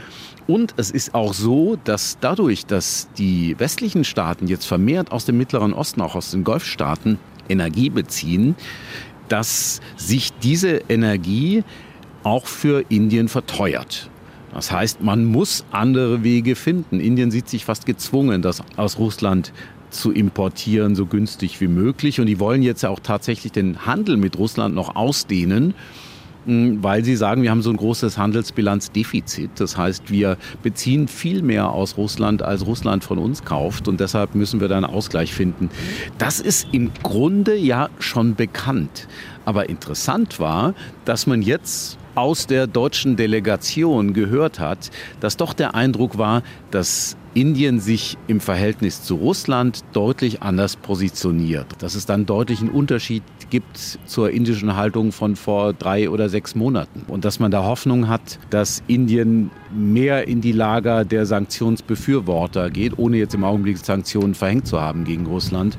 Und 0.45 0.73
es 0.75 0.91
ist 0.91 1.15
auch 1.15 1.33
so, 1.33 1.77
dass 1.85 2.17
dadurch, 2.19 2.65
dass 2.65 3.07
die 3.17 3.57
westlichen 3.57 4.03
Staaten 4.03 4.47
jetzt 4.47 4.65
vermehrt 4.65 5.09
aus 5.09 5.23
dem 5.23 5.37
Mittleren 5.37 5.73
Osten, 5.73 6.01
auch 6.01 6.15
aus 6.15 6.31
den 6.31 6.43
Golfstaaten, 6.43 7.17
Energie 7.47 7.89
beziehen, 7.89 8.55
dass 9.29 9.79
sich 9.95 10.33
diese 10.33 10.81
Energie 10.89 11.63
auch 12.23 12.45
für 12.45 12.83
Indien 12.89 13.29
verteuert. 13.29 14.09
Das 14.55 14.71
heißt, 14.71 15.01
man 15.01 15.25
muss 15.25 15.65
andere 15.71 16.23
Wege 16.23 16.55
finden. 16.55 17.01
Indien 17.01 17.29
sieht 17.29 17.49
sich 17.49 17.65
fast 17.65 17.85
gezwungen, 17.85 18.41
das 18.41 18.63
aus 18.77 18.97
Russland 18.97 19.51
zu 19.89 20.13
importieren, 20.13 20.95
so 20.95 21.05
günstig 21.05 21.59
wie 21.59 21.67
möglich. 21.67 22.21
Und 22.21 22.27
die 22.27 22.39
wollen 22.39 22.63
jetzt 22.63 22.85
auch 22.85 23.01
tatsächlich 23.01 23.51
den 23.51 23.85
Handel 23.85 24.15
mit 24.15 24.37
Russland 24.37 24.73
noch 24.73 24.95
ausdehnen, 24.95 25.73
hm, 26.45 26.81
weil 26.81 27.03
sie 27.03 27.17
sagen, 27.17 27.43
wir 27.43 27.51
haben 27.51 27.63
so 27.63 27.69
ein 27.69 27.75
großes 27.75 28.17
Handelsbilanzdefizit. 28.17 29.51
Das 29.55 29.75
heißt, 29.75 30.09
wir 30.09 30.37
beziehen 30.63 31.09
viel 31.09 31.41
mehr 31.41 31.71
aus 31.71 31.97
Russland, 31.97 32.41
als 32.41 32.65
Russland 32.65 33.03
von 33.03 33.17
uns 33.17 33.43
kauft. 33.43 33.89
Und 33.89 33.99
deshalb 33.99 34.35
müssen 34.35 34.61
wir 34.61 34.69
da 34.69 34.77
einen 34.77 34.85
Ausgleich 34.85 35.33
finden. 35.33 35.69
Das 36.17 36.39
ist 36.39 36.69
im 36.71 36.91
Grunde 37.03 37.57
ja 37.57 37.89
schon 37.99 38.35
bekannt. 38.35 39.09
Aber 39.43 39.67
interessant 39.67 40.39
war, 40.39 40.73
dass 41.03 41.27
man 41.27 41.41
jetzt 41.41 41.97
aus 42.15 42.47
der 42.47 42.67
deutschen 42.67 43.15
Delegation 43.15 44.13
gehört 44.13 44.59
hat, 44.59 44.91
dass 45.19 45.37
doch 45.37 45.53
der 45.53 45.75
Eindruck 45.75 46.17
war, 46.17 46.43
dass 46.71 47.17
Indien 47.33 47.81
sich 47.81 48.17
im 48.27 48.39
Verhältnis 48.39 49.03
zu 49.03 49.15
Russland 49.15 49.83
deutlich 49.91 50.41
anders 50.41 50.77
positioniert. 50.77 51.67
Dass 51.79 51.95
es 51.95 52.05
dann 52.05 52.25
deutlich 52.25 52.61
einen 52.61 52.69
Unterschied 52.69 53.23
gibt 53.49 53.99
zur 54.05 54.31
indischen 54.31 54.75
Haltung 54.75 55.11
von 55.11 55.35
vor 55.35 55.73
drei 55.73 56.09
oder 56.09 56.29
sechs 56.29 56.55
Monaten. 56.55 57.03
Und 57.09 57.25
dass 57.25 57.39
man 57.39 57.51
da 57.51 57.63
Hoffnung 57.63 58.07
hat, 58.07 58.39
dass 58.49 58.81
Indien 58.87 59.51
mehr 59.73 60.27
in 60.27 60.39
die 60.39 60.53
Lager 60.53 61.03
der 61.03 61.25
Sanktionsbefürworter 61.25 62.69
geht, 62.69 62.97
ohne 62.97 63.17
jetzt 63.17 63.35
im 63.35 63.43
Augenblick 63.43 63.77
Sanktionen 63.77 64.33
verhängt 64.33 64.65
zu 64.65 64.79
haben 64.79 65.03
gegen 65.03 65.25
Russland. 65.25 65.77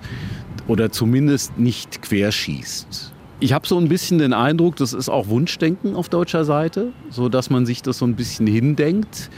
Oder 0.69 0.93
zumindest 0.93 1.59
nicht 1.59 2.03
querschießt. 2.03 3.15
Ich 3.39 3.53
habe 3.53 3.67
so 3.67 3.77
ein 3.79 3.89
bisschen 3.89 4.19
den 4.19 4.33
Eindruck, 4.33 4.77
das 4.77 4.95
ist 4.95 5.11
auch 5.11 5.29
Wunschdenken 5.29 5.95
auf 5.95 6.09
deutscher 6.09 6.47
Seite, 6.47 6.93
so 7.11 7.29
dass 7.29 7.51
man 7.51 7.67
sich 7.67 7.83
das 7.83 7.99
so 7.99 8.07
ein 8.07 8.17
bisschen 8.17 8.47
hindenkt. 8.47 9.31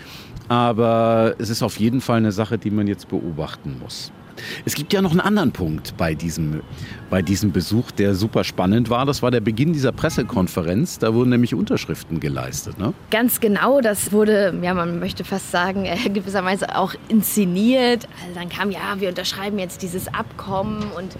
Aber 0.49 1.35
es 1.39 1.51
ist 1.51 1.63
auf 1.63 1.79
jeden 1.79 2.01
Fall 2.01 2.19
eine 2.19 2.31
Sache, 2.31 2.59
die 2.59 2.71
man 2.71 2.87
jetzt 2.87 3.09
beobachten 3.09 3.77
muss. 3.83 4.13
Es 4.65 4.77
gibt 4.77 4.93
ja 4.93 5.03
noch 5.03 5.11
einen 5.11 5.21
anderen 5.21 5.51
Punkt 5.51 5.97
bei 5.97 6.15
diesem, 6.15 6.63
bei 7.11 7.23
diesem 7.23 7.51
Besuch, 7.51 7.91
der 7.91 8.15
super 8.15 8.45
spannend 8.45 8.89
war. 8.89 9.05
Das 9.05 9.21
war 9.21 9.33
der 9.33 9.41
Beginn 9.41 9.73
dieser 9.73 9.91
Pressekonferenz. 9.91 11.01
Da 11.01 11.13
wurden 11.13 11.31
nämlich 11.31 11.55
Unterschriften 11.55 12.21
geleistet. 12.21 12.79
Ne? 12.79 12.95
Ganz 13.11 13.41
genau. 13.41 13.81
Das 13.81 14.13
wurde, 14.13 14.57
ja, 14.63 14.75
man 14.75 15.01
möchte 15.01 15.25
fast 15.25 15.51
sagen, 15.51 15.87
äh, 15.87 15.97
gewisserweise 16.09 16.77
auch 16.77 16.95
inszeniert. 17.09 18.09
Also 18.23 18.39
dann 18.39 18.49
kam, 18.49 18.71
ja, 18.71 19.01
wir 19.01 19.09
unterschreiben 19.09 19.59
jetzt 19.59 19.83
dieses 19.83 20.07
Abkommen 20.15 20.85
und 20.97 21.17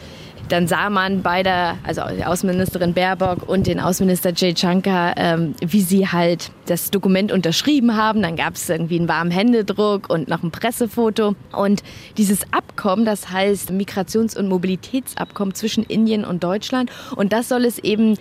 dann 0.49 0.67
sah 0.67 0.91
man 0.91 1.23
beide, 1.23 1.75
also 1.85 2.03
Außenministerin 2.03 2.95
Baerbock 2.95 3.49
und 3.49 3.67
den 3.67 3.81
Außenminister 3.81 4.33
Jay 4.35 4.55
Shankar, 4.57 5.15
ähm, 5.17 5.55
wie 5.61 5.81
sie 5.81 6.09
halt 6.09 6.51
das 6.67 6.91
Dokument 6.91 7.33
unterschrieben 7.33 7.97
haben. 7.97 8.23
Dann 8.23 8.37
gab 8.37 8.55
es 8.55 8.69
irgendwie 8.69 8.99
einen 8.99 9.09
warmen 9.09 9.31
Händedruck 9.31 10.11
und 10.11 10.29
noch 10.29 10.43
ein 10.43 10.51
Pressefoto. 10.51 11.35
Und 11.53 11.83
dieses 12.17 12.53
Abkommen, 12.53 13.05
das 13.05 13.31
heißt 13.31 13.71
Migrations- 13.71 14.37
und 14.37 14.49
Mobilitätsabkommen 14.49 15.55
zwischen 15.55 15.85
Indien 15.85 16.25
und 16.25 16.43
Deutschland. 16.45 16.91
Und 17.17 17.33
das 17.33 17.49
soll 17.49 17.65
es 17.65 17.79
eben 17.79 18.17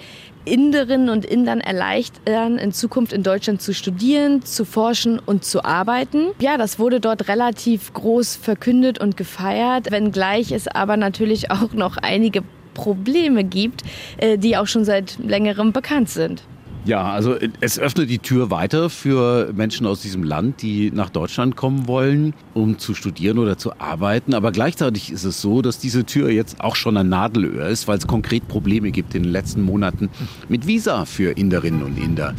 Inderinnen 0.48 1.10
und 1.10 1.26
Indern 1.26 1.60
erleichtern, 1.60 2.58
in 2.58 2.72
Zukunft 2.72 3.14
in 3.14 3.24
Deutschland 3.24 3.62
zu 3.62 3.74
studieren, 3.74 4.44
zu 4.44 4.66
forschen 4.66 5.20
und 5.20 5.46
zu 5.46 5.64
arbeiten. 5.64 6.28
Ja, 6.40 6.58
das 6.58 6.80
wurde 6.80 7.00
dort 7.00 7.28
relativ 7.28 7.94
groß 7.94 8.36
verkündet 8.36 9.00
und 9.00 9.18
gefeiert, 9.18 9.92
wenngleich 9.92 10.52
es 10.52 10.68
aber 10.68 10.98
natürlich 10.98 11.52
auch 11.52 11.74
noch 11.74 11.98
einige 11.98 12.44
Probleme 12.74 13.44
gibt, 13.44 13.84
äh, 14.18 14.38
die 14.38 14.56
auch 14.56 14.68
schon 14.68 14.86
seit 14.86 15.18
längerem 15.20 15.74
bekannt 15.74 16.10
sind. 16.10 16.44
Ja, 16.88 17.12
also 17.12 17.36
es 17.60 17.78
öffnet 17.78 18.10
die 18.10 18.20
Tür 18.20 18.50
weiter 18.50 18.90
für 18.90 19.52
Menschen 19.54 19.86
aus 19.86 20.02
diesem 20.02 20.24
Land, 20.24 20.62
die 20.62 20.90
nach 20.90 21.10
Deutschland 21.10 21.58
kommen 21.58 21.86
wollen, 21.86 22.34
um 22.54 22.80
zu 22.80 22.94
studieren 22.94 23.40
oder 23.40 23.58
zu 23.58 23.78
arbeiten. 23.78 24.34
Aber 24.34 24.54
gleichzeitig 24.54 25.12
ist 25.12 25.26
es 25.26 25.42
so, 25.42 25.62
dass 25.62 25.80
diese 25.80 26.06
Tür 26.06 26.30
jetzt 26.30 26.62
auch 26.62 26.78
schon 26.78 26.96
ein 26.96 27.10
Nadelöhr 27.10 27.68
ist, 27.68 27.90
weil 27.90 27.98
es 27.98 28.08
konkret 28.08 28.48
Probleme 28.48 28.92
gibt 28.92 29.16
in 29.16 29.24
den 29.24 29.34
letzten 29.34 29.64
Monaten 29.64 30.10
mit 30.48 30.66
Visa 30.66 31.04
für 31.04 31.32
Inderinnen 31.32 31.84
und 31.84 31.98
Inder. 31.98 32.34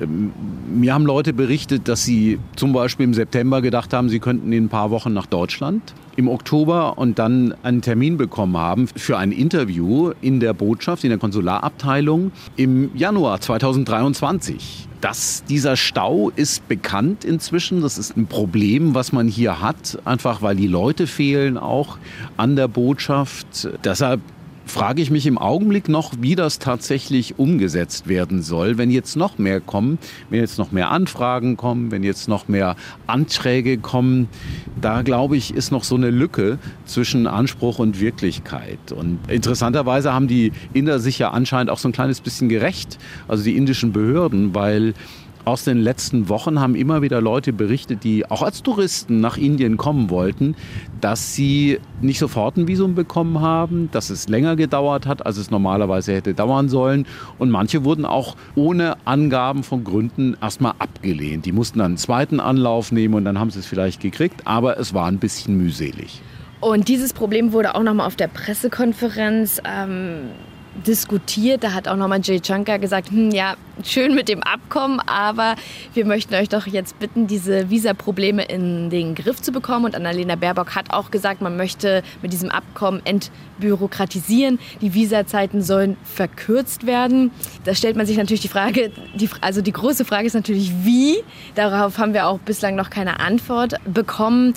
Ähm, 0.00 0.32
mir 0.74 0.94
haben 0.94 1.04
Leute 1.04 1.34
berichtet, 1.34 1.86
dass 1.86 2.04
sie 2.04 2.38
zum 2.56 2.72
Beispiel 2.72 3.04
im 3.04 3.12
September 3.12 3.60
gedacht 3.60 3.92
haben, 3.92 4.08
sie 4.08 4.18
könnten 4.18 4.50
in 4.50 4.64
ein 4.64 4.68
paar 4.70 4.90
Wochen 4.92 5.12
nach 5.12 5.26
Deutschland 5.26 5.92
im 6.16 6.28
Oktober 6.28 6.98
und 6.98 7.18
dann 7.18 7.54
einen 7.62 7.82
Termin 7.82 8.16
bekommen 8.16 8.56
haben 8.56 8.88
für 8.88 9.18
ein 9.18 9.32
Interview 9.32 10.12
in 10.20 10.40
der 10.40 10.52
Botschaft, 10.52 11.04
in 11.04 11.10
der 11.10 11.18
Konsularabteilung 11.18 12.32
im 12.56 12.90
Januar 12.96 13.40
2023. 13.40 14.88
Das, 15.00 15.44
dieser 15.44 15.76
Stau 15.76 16.30
ist 16.34 16.66
bekannt 16.66 17.26
inzwischen. 17.26 17.82
Das 17.82 17.98
ist 17.98 18.16
ein 18.16 18.26
Problem, 18.26 18.94
was 18.94 19.12
man 19.12 19.28
hier 19.28 19.60
hat, 19.60 19.98
einfach 20.06 20.40
weil 20.40 20.56
die 20.56 20.66
Leute 20.66 21.06
fehlen 21.06 21.58
auch 21.58 21.98
an 22.38 22.56
der 22.56 22.68
Botschaft. 22.68 23.68
Deshalb 23.84 24.20
frage 24.66 25.02
ich 25.02 25.10
mich 25.10 25.26
im 25.26 25.38
Augenblick 25.38 25.88
noch, 25.88 26.12
wie 26.20 26.34
das 26.34 26.58
tatsächlich 26.58 27.38
umgesetzt 27.38 28.08
werden 28.08 28.42
soll, 28.42 28.78
wenn 28.78 28.90
jetzt 28.90 29.16
noch 29.16 29.38
mehr 29.38 29.60
kommen, 29.60 29.98
wenn 30.30 30.40
jetzt 30.40 30.58
noch 30.58 30.72
mehr 30.72 30.90
Anfragen 30.90 31.56
kommen, 31.56 31.90
wenn 31.90 32.02
jetzt 32.02 32.28
noch 32.28 32.48
mehr 32.48 32.76
Anträge 33.06 33.78
kommen. 33.78 34.28
Da 34.80 35.02
glaube 35.02 35.36
ich, 35.36 35.54
ist 35.54 35.70
noch 35.70 35.84
so 35.84 35.96
eine 35.96 36.10
Lücke 36.10 36.58
zwischen 36.86 37.26
Anspruch 37.26 37.78
und 37.78 38.00
Wirklichkeit. 38.00 38.92
Und 38.92 39.18
interessanterweise 39.28 40.12
haben 40.12 40.28
die 40.28 40.52
Inder 40.72 40.98
sich 40.98 41.18
ja 41.18 41.30
anscheinend 41.30 41.70
auch 41.70 41.78
so 41.78 41.88
ein 41.88 41.92
kleines 41.92 42.20
bisschen 42.20 42.48
gerecht, 42.48 42.98
also 43.28 43.44
die 43.44 43.56
indischen 43.56 43.92
Behörden, 43.92 44.54
weil 44.54 44.94
aus 45.44 45.64
den 45.64 45.78
letzten 45.78 46.28
Wochen 46.28 46.60
haben 46.60 46.74
immer 46.74 47.02
wieder 47.02 47.20
Leute 47.20 47.52
berichtet, 47.52 48.04
die 48.04 48.30
auch 48.30 48.42
als 48.42 48.62
Touristen 48.62 49.20
nach 49.20 49.36
Indien 49.36 49.76
kommen 49.76 50.10
wollten, 50.10 50.56
dass 51.00 51.34
sie 51.34 51.78
nicht 52.00 52.18
sofort 52.18 52.56
ein 52.56 52.66
Visum 52.66 52.94
bekommen 52.94 53.40
haben, 53.40 53.88
dass 53.92 54.10
es 54.10 54.28
länger 54.28 54.56
gedauert 54.56 55.06
hat, 55.06 55.26
als 55.26 55.36
es 55.36 55.50
normalerweise 55.50 56.14
hätte 56.14 56.34
dauern 56.34 56.68
sollen. 56.68 57.06
Und 57.38 57.50
manche 57.50 57.84
wurden 57.84 58.04
auch 58.04 58.36
ohne 58.54 58.96
Angaben 59.04 59.62
von 59.62 59.84
Gründen 59.84 60.36
erstmal 60.40 60.74
abgelehnt. 60.78 61.46
Die 61.46 61.52
mussten 61.52 61.78
dann 61.78 61.92
einen 61.92 61.96
zweiten 61.98 62.40
Anlauf 62.40 62.92
nehmen 62.92 63.14
und 63.14 63.24
dann 63.24 63.38
haben 63.38 63.50
sie 63.50 63.58
es 63.58 63.66
vielleicht 63.66 64.00
gekriegt, 64.00 64.46
aber 64.46 64.78
es 64.78 64.94
war 64.94 65.06
ein 65.06 65.18
bisschen 65.18 65.56
mühselig. 65.56 66.22
Und 66.60 66.88
dieses 66.88 67.12
Problem 67.12 67.52
wurde 67.52 67.74
auch 67.74 67.82
nochmal 67.82 68.06
auf 68.06 68.16
der 68.16 68.28
Pressekonferenz 68.28 69.60
ähm, 69.66 70.30
diskutiert. 70.86 71.64
Da 71.64 71.72
hat 71.72 71.88
auch 71.88 71.96
nochmal 71.96 72.20
Jay 72.22 72.40
Chunker 72.40 72.78
gesagt, 72.78 73.10
hm, 73.10 73.30
ja, 73.30 73.56
schön 73.82 74.14
mit 74.14 74.28
dem 74.28 74.42
Abkommen, 74.42 75.00
aber 75.00 75.56
wir 75.94 76.04
möchten 76.04 76.34
euch 76.34 76.48
doch 76.48 76.66
jetzt 76.66 76.98
bitten, 76.98 77.26
diese 77.26 77.70
Visaprobleme 77.70 78.44
in 78.44 78.90
den 78.90 79.14
Griff 79.14 79.40
zu 79.40 79.52
bekommen. 79.52 79.86
Und 79.86 79.94
Annalena 79.94 80.36
Baerbock 80.36 80.74
hat 80.74 80.90
auch 80.92 81.10
gesagt, 81.10 81.40
man 81.40 81.56
möchte 81.56 82.02
mit 82.22 82.32
diesem 82.32 82.50
Abkommen 82.50 83.02
entbürokratisieren. 83.04 84.58
Die 84.80 84.94
Visazeiten 84.94 85.62
sollen 85.62 85.96
verkürzt 86.04 86.86
werden. 86.86 87.30
Da 87.64 87.74
stellt 87.74 87.96
man 87.96 88.06
sich 88.06 88.16
natürlich 88.16 88.42
die 88.42 88.48
Frage, 88.48 88.90
die, 89.14 89.28
also 89.40 89.62
die 89.62 89.72
große 89.72 90.04
Frage 90.04 90.26
ist 90.26 90.34
natürlich, 90.34 90.72
wie. 90.82 91.16
Darauf 91.54 91.98
haben 91.98 92.14
wir 92.14 92.26
auch 92.26 92.38
bislang 92.38 92.74
noch 92.74 92.90
keine 92.90 93.20
Antwort 93.20 93.74
bekommen. 93.86 94.54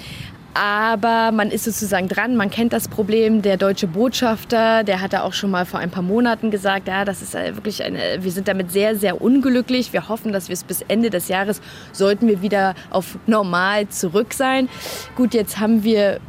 Aber 0.60 1.32
man 1.32 1.52
ist 1.52 1.65
sozusagen 1.65 2.08
dran, 2.08 2.36
man 2.36 2.50
kennt 2.50 2.74
das 2.74 2.88
Problem. 2.88 3.43
Der 3.43 3.58
deutsche 3.58 3.86
Botschafter, 3.86 4.84
der 4.84 5.02
hat 5.02 5.13
da 5.13 5.22
auch 5.22 5.34
schon 5.34 5.52
mal 5.52 5.67
vor 5.67 5.80
ein 5.80 5.91
paar 5.91 6.02
Monaten 6.02 6.50
gesagt, 6.50 6.88
ja, 6.88 7.06
das 7.06 7.22
ist 7.22 7.36
äh, 7.36 7.56
wirklich 7.56 7.84
eine, 7.84 8.00
wir 8.22 8.32
sind 8.32 8.48
damit 8.48 8.72
sehr, 8.72 8.96
sehr 8.96 9.22
unglücklich. 9.22 9.93
Wir 9.93 10.10
hoffen, 10.10 10.32
dass 10.32 10.48
wir 10.48 10.54
es 10.54 10.63
bis 10.63 10.82
Ende 10.88 11.12
des 11.12 11.28
Jahres 11.28 11.62
sollten 11.91 12.28
wir 12.28 12.41
wieder 12.41 12.74
auf 12.89 13.20
normal 13.28 13.88
zurück 13.89 14.34
sein. 14.34 14.67
Gut, 15.15 15.36
jetzt 15.36 15.60
haben 15.60 15.84
wir 15.84 16.20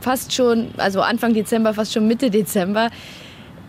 fast 0.00 0.32
schon, 0.32 0.68
also 0.76 1.00
Anfang 1.00 1.34
Dezember, 1.34 1.74
fast 1.74 1.92
schon 1.92 2.06
Mitte 2.06 2.30
Dezember. 2.30 2.88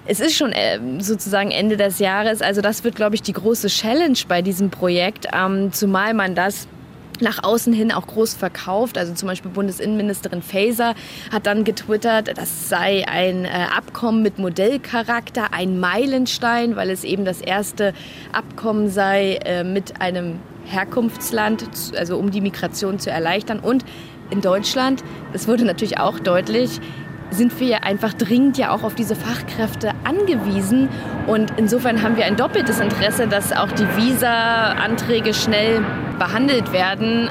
Es 0.05 0.19
ist 0.19 0.35
schon 0.35 0.51
äh, 0.51 0.79
sozusagen 0.99 1.49
Ende 1.49 1.75
des 1.75 1.97
Jahres. 1.97 2.43
Also 2.43 2.61
das 2.61 2.83
wird, 2.83 2.95
glaube 2.95 3.15
ich, 3.15 3.23
die 3.23 3.33
große 3.33 3.67
Challenge 3.67 4.19
bei 4.27 4.43
diesem 4.43 4.69
Projekt. 4.69 5.27
Ähm, 5.33 5.73
zumal 5.73 6.13
man 6.13 6.35
das 6.35 6.67
nach 7.21 7.43
außen 7.43 7.73
hin 7.73 7.91
auch 7.91 8.07
groß 8.07 8.33
verkauft. 8.33 8.97
Also 8.97 9.13
zum 9.13 9.27
Beispiel 9.27 9.51
Bundesinnenministerin 9.51 10.41
Faeser 10.41 10.95
hat 11.31 11.45
dann 11.45 11.63
getwittert, 11.63 12.37
das 12.37 12.69
sei 12.69 13.07
ein 13.07 13.45
äh, 13.45 13.49
Abkommen 13.75 14.21
mit 14.21 14.39
Modellcharakter, 14.39 15.53
ein 15.53 15.79
Meilenstein, 15.79 16.75
weil 16.75 16.89
es 16.89 17.03
eben 17.03 17.25
das 17.25 17.41
erste 17.41 17.93
Abkommen 18.31 18.89
sei 18.89 19.35
äh, 19.45 19.63
mit 19.63 20.01
einem 20.01 20.39
Herkunftsland, 20.65 21.65
also 21.97 22.17
um 22.17 22.31
die 22.31 22.41
Migration 22.41 22.99
zu 22.99 23.09
erleichtern. 23.09 23.59
Und 23.59 23.85
in 24.29 24.41
Deutschland, 24.41 25.03
das 25.31 25.47
wurde 25.47 25.65
natürlich 25.65 25.99
auch 25.99 26.19
deutlich, 26.19 26.79
sind 27.33 27.59
wir 27.59 27.83
einfach 27.83 28.13
dringend 28.13 28.57
ja 28.57 28.71
auch 28.71 28.83
auf 28.83 28.95
diese 28.95 29.15
Fachkräfte 29.15 29.91
angewiesen. 30.03 30.89
Und 31.27 31.53
insofern 31.57 32.01
haben 32.01 32.15
wir 32.15 32.25
ein 32.25 32.35
doppeltes 32.35 32.79
Interesse, 32.79 33.27
dass 33.27 33.51
auch 33.51 33.71
die 33.71 33.87
Visa-Anträge 33.97 35.33
schnell 35.33 35.83
behandelt 36.19 36.71
werden. 36.71 37.29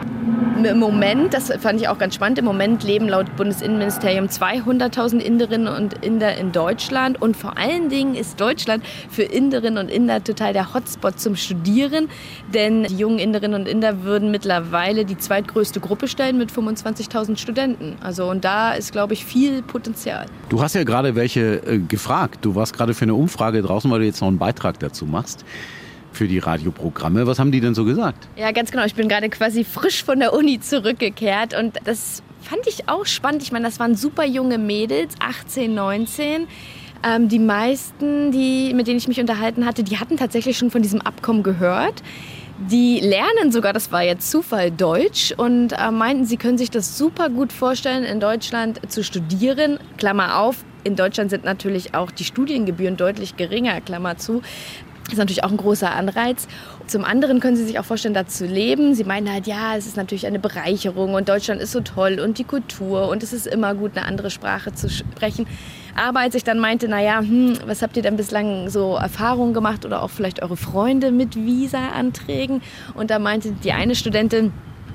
Im 0.64 0.78
Moment, 0.78 1.34
das 1.34 1.52
fand 1.60 1.80
ich 1.80 1.88
auch 1.88 1.98
ganz 1.98 2.14
spannend, 2.14 2.38
im 2.38 2.44
Moment 2.44 2.84
leben 2.84 3.08
laut 3.08 3.34
Bundesinnenministerium 3.36 4.26
200.000 4.26 5.18
Inderinnen 5.18 5.66
und 5.66 6.04
Inder 6.04 6.36
in 6.36 6.52
Deutschland. 6.52 7.20
Und 7.20 7.36
vor 7.36 7.58
allen 7.58 7.88
Dingen 7.88 8.14
ist 8.14 8.40
Deutschland 8.40 8.84
für 9.10 9.22
Inderinnen 9.22 9.78
und 9.78 9.90
Inder 9.90 10.22
total 10.22 10.52
der 10.52 10.72
Hotspot 10.72 11.18
zum 11.18 11.34
Studieren. 11.34 12.08
Denn 12.54 12.84
die 12.84 12.96
jungen 12.96 13.18
Inderinnen 13.18 13.60
und 13.60 13.68
Inder 13.68 14.04
würden 14.04 14.30
mittlerweile 14.30 15.04
die 15.04 15.18
zweitgrößte 15.18 15.80
Gruppe 15.80 16.06
stellen 16.06 16.38
mit 16.38 16.52
25.000 16.52 17.36
Studenten. 17.38 17.96
Also 18.00 18.30
und 18.30 18.44
da 18.44 18.72
ist, 18.72 18.92
glaube 18.92 19.14
ich, 19.14 19.24
viel 19.24 19.62
Potenzial. 19.62 20.26
Du 20.48 20.62
hast 20.62 20.74
ja 20.74 20.84
gerade 20.84 21.16
welche 21.16 21.56
äh, 21.66 21.78
gefragt. 21.78 22.38
Du 22.42 22.54
warst 22.54 22.72
gerade 22.74 22.94
für 22.94 23.04
eine 23.04 23.14
Umfrage 23.14 23.62
draußen, 23.62 23.90
weil 23.90 24.00
du 24.00 24.06
jetzt 24.06 24.20
noch 24.20 24.28
einen 24.28 24.38
Beitrag 24.38 24.78
dazu 24.78 25.06
machst 25.06 25.44
für 26.12 26.28
die 26.28 26.38
Radioprogramme. 26.38 27.26
Was 27.26 27.38
haben 27.38 27.52
die 27.52 27.60
denn 27.60 27.74
so 27.74 27.84
gesagt? 27.84 28.28
Ja, 28.36 28.52
ganz 28.52 28.70
genau. 28.70 28.84
Ich 28.84 28.94
bin 28.94 29.08
gerade 29.08 29.28
quasi 29.28 29.64
frisch 29.64 30.04
von 30.04 30.20
der 30.20 30.32
Uni 30.32 30.60
zurückgekehrt 30.60 31.54
und 31.58 31.78
das 31.84 32.22
fand 32.40 32.66
ich 32.66 32.88
auch 32.88 33.06
spannend. 33.06 33.42
Ich 33.42 33.52
meine, 33.52 33.64
das 33.64 33.80
waren 33.80 33.94
super 33.94 34.24
junge 34.24 34.58
Mädels, 34.58 35.14
18, 35.20 35.74
19. 35.74 36.46
Ähm, 37.04 37.28
die 37.28 37.38
meisten, 37.38 38.30
die, 38.30 38.74
mit 38.74 38.86
denen 38.86 38.98
ich 38.98 39.08
mich 39.08 39.20
unterhalten 39.20 39.66
hatte, 39.66 39.82
die 39.82 39.98
hatten 39.98 40.16
tatsächlich 40.16 40.56
schon 40.56 40.70
von 40.70 40.82
diesem 40.82 41.00
Abkommen 41.00 41.42
gehört. 41.42 42.02
Die 42.70 43.00
lernen 43.00 43.50
sogar, 43.50 43.72
das 43.72 43.90
war 43.90 44.02
jetzt 44.02 44.30
Zufall, 44.30 44.70
Deutsch 44.70 45.32
und 45.36 45.72
äh, 45.72 45.90
meinten, 45.90 46.26
sie 46.26 46.36
können 46.36 46.58
sich 46.58 46.70
das 46.70 46.96
super 46.96 47.28
gut 47.28 47.52
vorstellen, 47.52 48.04
in 48.04 48.20
Deutschland 48.20 48.80
zu 48.90 49.02
studieren. 49.02 49.80
Klammer 49.96 50.38
auf, 50.38 50.64
in 50.84 50.94
Deutschland 50.94 51.30
sind 51.30 51.44
natürlich 51.44 51.94
auch 51.94 52.12
die 52.12 52.24
Studiengebühren 52.24 52.96
deutlich 52.96 53.36
geringer, 53.36 53.80
Klammer 53.80 54.16
zu. 54.16 54.42
Das 55.12 55.18
ist 55.18 55.24
natürlich 55.24 55.44
auch 55.44 55.50
ein 55.50 55.58
großer 55.58 55.94
Anreiz. 55.94 56.48
Zum 56.86 57.04
anderen 57.04 57.38
können 57.38 57.54
Sie 57.54 57.66
sich 57.66 57.78
auch 57.78 57.84
vorstellen, 57.84 58.14
da 58.14 58.26
zu 58.26 58.46
leben. 58.46 58.94
Sie 58.94 59.04
meinen 59.04 59.30
halt, 59.30 59.46
ja, 59.46 59.76
es 59.76 59.86
ist 59.86 59.98
natürlich 59.98 60.26
eine 60.26 60.38
Bereicherung 60.38 61.12
und 61.12 61.28
Deutschland 61.28 61.60
ist 61.60 61.72
so 61.72 61.80
toll 61.80 62.18
und 62.18 62.38
die 62.38 62.44
Kultur 62.44 63.08
und 63.08 63.22
es 63.22 63.34
ist 63.34 63.46
immer 63.46 63.74
gut, 63.74 63.94
eine 63.94 64.06
andere 64.06 64.30
Sprache 64.30 64.72
zu 64.72 64.88
sprechen. 64.88 65.46
Aber 65.94 66.20
als 66.20 66.34
ich 66.34 66.44
dann 66.44 66.58
meinte, 66.58 66.88
naja, 66.88 67.20
hm, 67.20 67.58
was 67.66 67.82
habt 67.82 67.98
ihr 67.98 68.02
denn 68.02 68.16
bislang 68.16 68.70
so 68.70 68.96
Erfahrungen 68.96 69.52
gemacht 69.52 69.84
oder 69.84 70.02
auch 70.02 70.08
vielleicht 70.08 70.42
eure 70.42 70.56
Freunde 70.56 71.12
mit 71.12 71.36
Visa-Anträgen? 71.36 72.62
Und 72.94 73.10
da 73.10 73.18
meinte 73.18 73.52
die 73.52 73.72
eine 73.72 73.94
Studentin, 73.94 74.50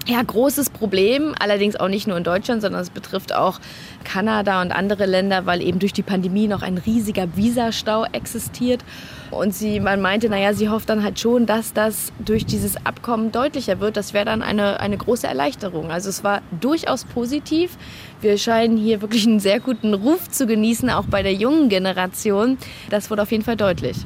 ja, 0.07 0.21
großes 0.23 0.69
Problem, 0.69 1.35
allerdings 1.37 1.75
auch 1.75 1.89
nicht 1.89 2.07
nur 2.07 2.17
in 2.17 2.23
Deutschland, 2.23 2.61
sondern 2.61 2.81
es 2.81 2.89
betrifft 2.89 3.33
auch 3.33 3.59
Kanada 4.05 4.61
und 4.61 4.71
andere 4.71 5.05
Länder, 5.05 5.45
weil 5.45 5.61
eben 5.61 5.79
durch 5.79 5.91
die 5.91 6.03
Pandemie 6.03 6.47
noch 6.47 6.61
ein 6.61 6.77
riesiger 6.77 7.35
Visastau 7.35 8.05
existiert. 8.05 8.83
Und 9.31 9.53
sie, 9.53 9.81
man 9.81 10.01
meinte, 10.01 10.29
naja, 10.29 10.53
sie 10.53 10.69
hofft 10.69 10.89
dann 10.89 11.03
halt 11.03 11.19
schon, 11.19 11.45
dass 11.45 11.73
das 11.73 12.13
durch 12.19 12.45
dieses 12.45 12.77
Abkommen 12.85 13.33
deutlicher 13.33 13.81
wird. 13.81 13.97
Das 13.97 14.13
wäre 14.13 14.23
dann 14.23 14.41
eine, 14.41 14.79
eine 14.79 14.97
große 14.97 15.27
Erleichterung. 15.27 15.91
Also 15.91 16.09
es 16.09 16.23
war 16.23 16.41
durchaus 16.61 17.03
positiv. 17.03 17.77
Wir 18.21 18.37
scheinen 18.37 18.77
hier 18.77 19.01
wirklich 19.01 19.27
einen 19.27 19.41
sehr 19.41 19.59
guten 19.59 19.93
Ruf 19.93 20.29
zu 20.29 20.47
genießen, 20.47 20.89
auch 20.89 21.05
bei 21.05 21.21
der 21.21 21.33
jungen 21.33 21.67
Generation. 21.67 22.57
Das 22.89 23.09
wurde 23.09 23.23
auf 23.23 23.31
jeden 23.31 23.43
Fall 23.43 23.57
deutlich. 23.57 23.97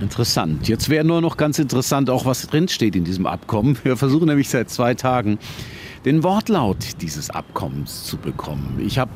Interessant. 0.00 0.68
Jetzt 0.68 0.88
wäre 0.88 1.04
nur 1.04 1.20
noch 1.20 1.36
ganz 1.36 1.58
interessant, 1.58 2.08
auch 2.08 2.24
was 2.24 2.46
drinsteht 2.46 2.94
in 2.94 3.04
diesem 3.04 3.26
Abkommen. 3.26 3.76
Wir 3.82 3.96
versuchen 3.96 4.26
nämlich 4.26 4.48
seit 4.48 4.70
zwei 4.70 4.94
Tagen 4.94 5.38
den 6.04 6.22
Wortlaut 6.22 7.02
dieses 7.02 7.30
Abkommens 7.30 8.04
zu 8.04 8.16
bekommen. 8.16 8.80
Ich 8.84 8.98
habe 8.98 9.10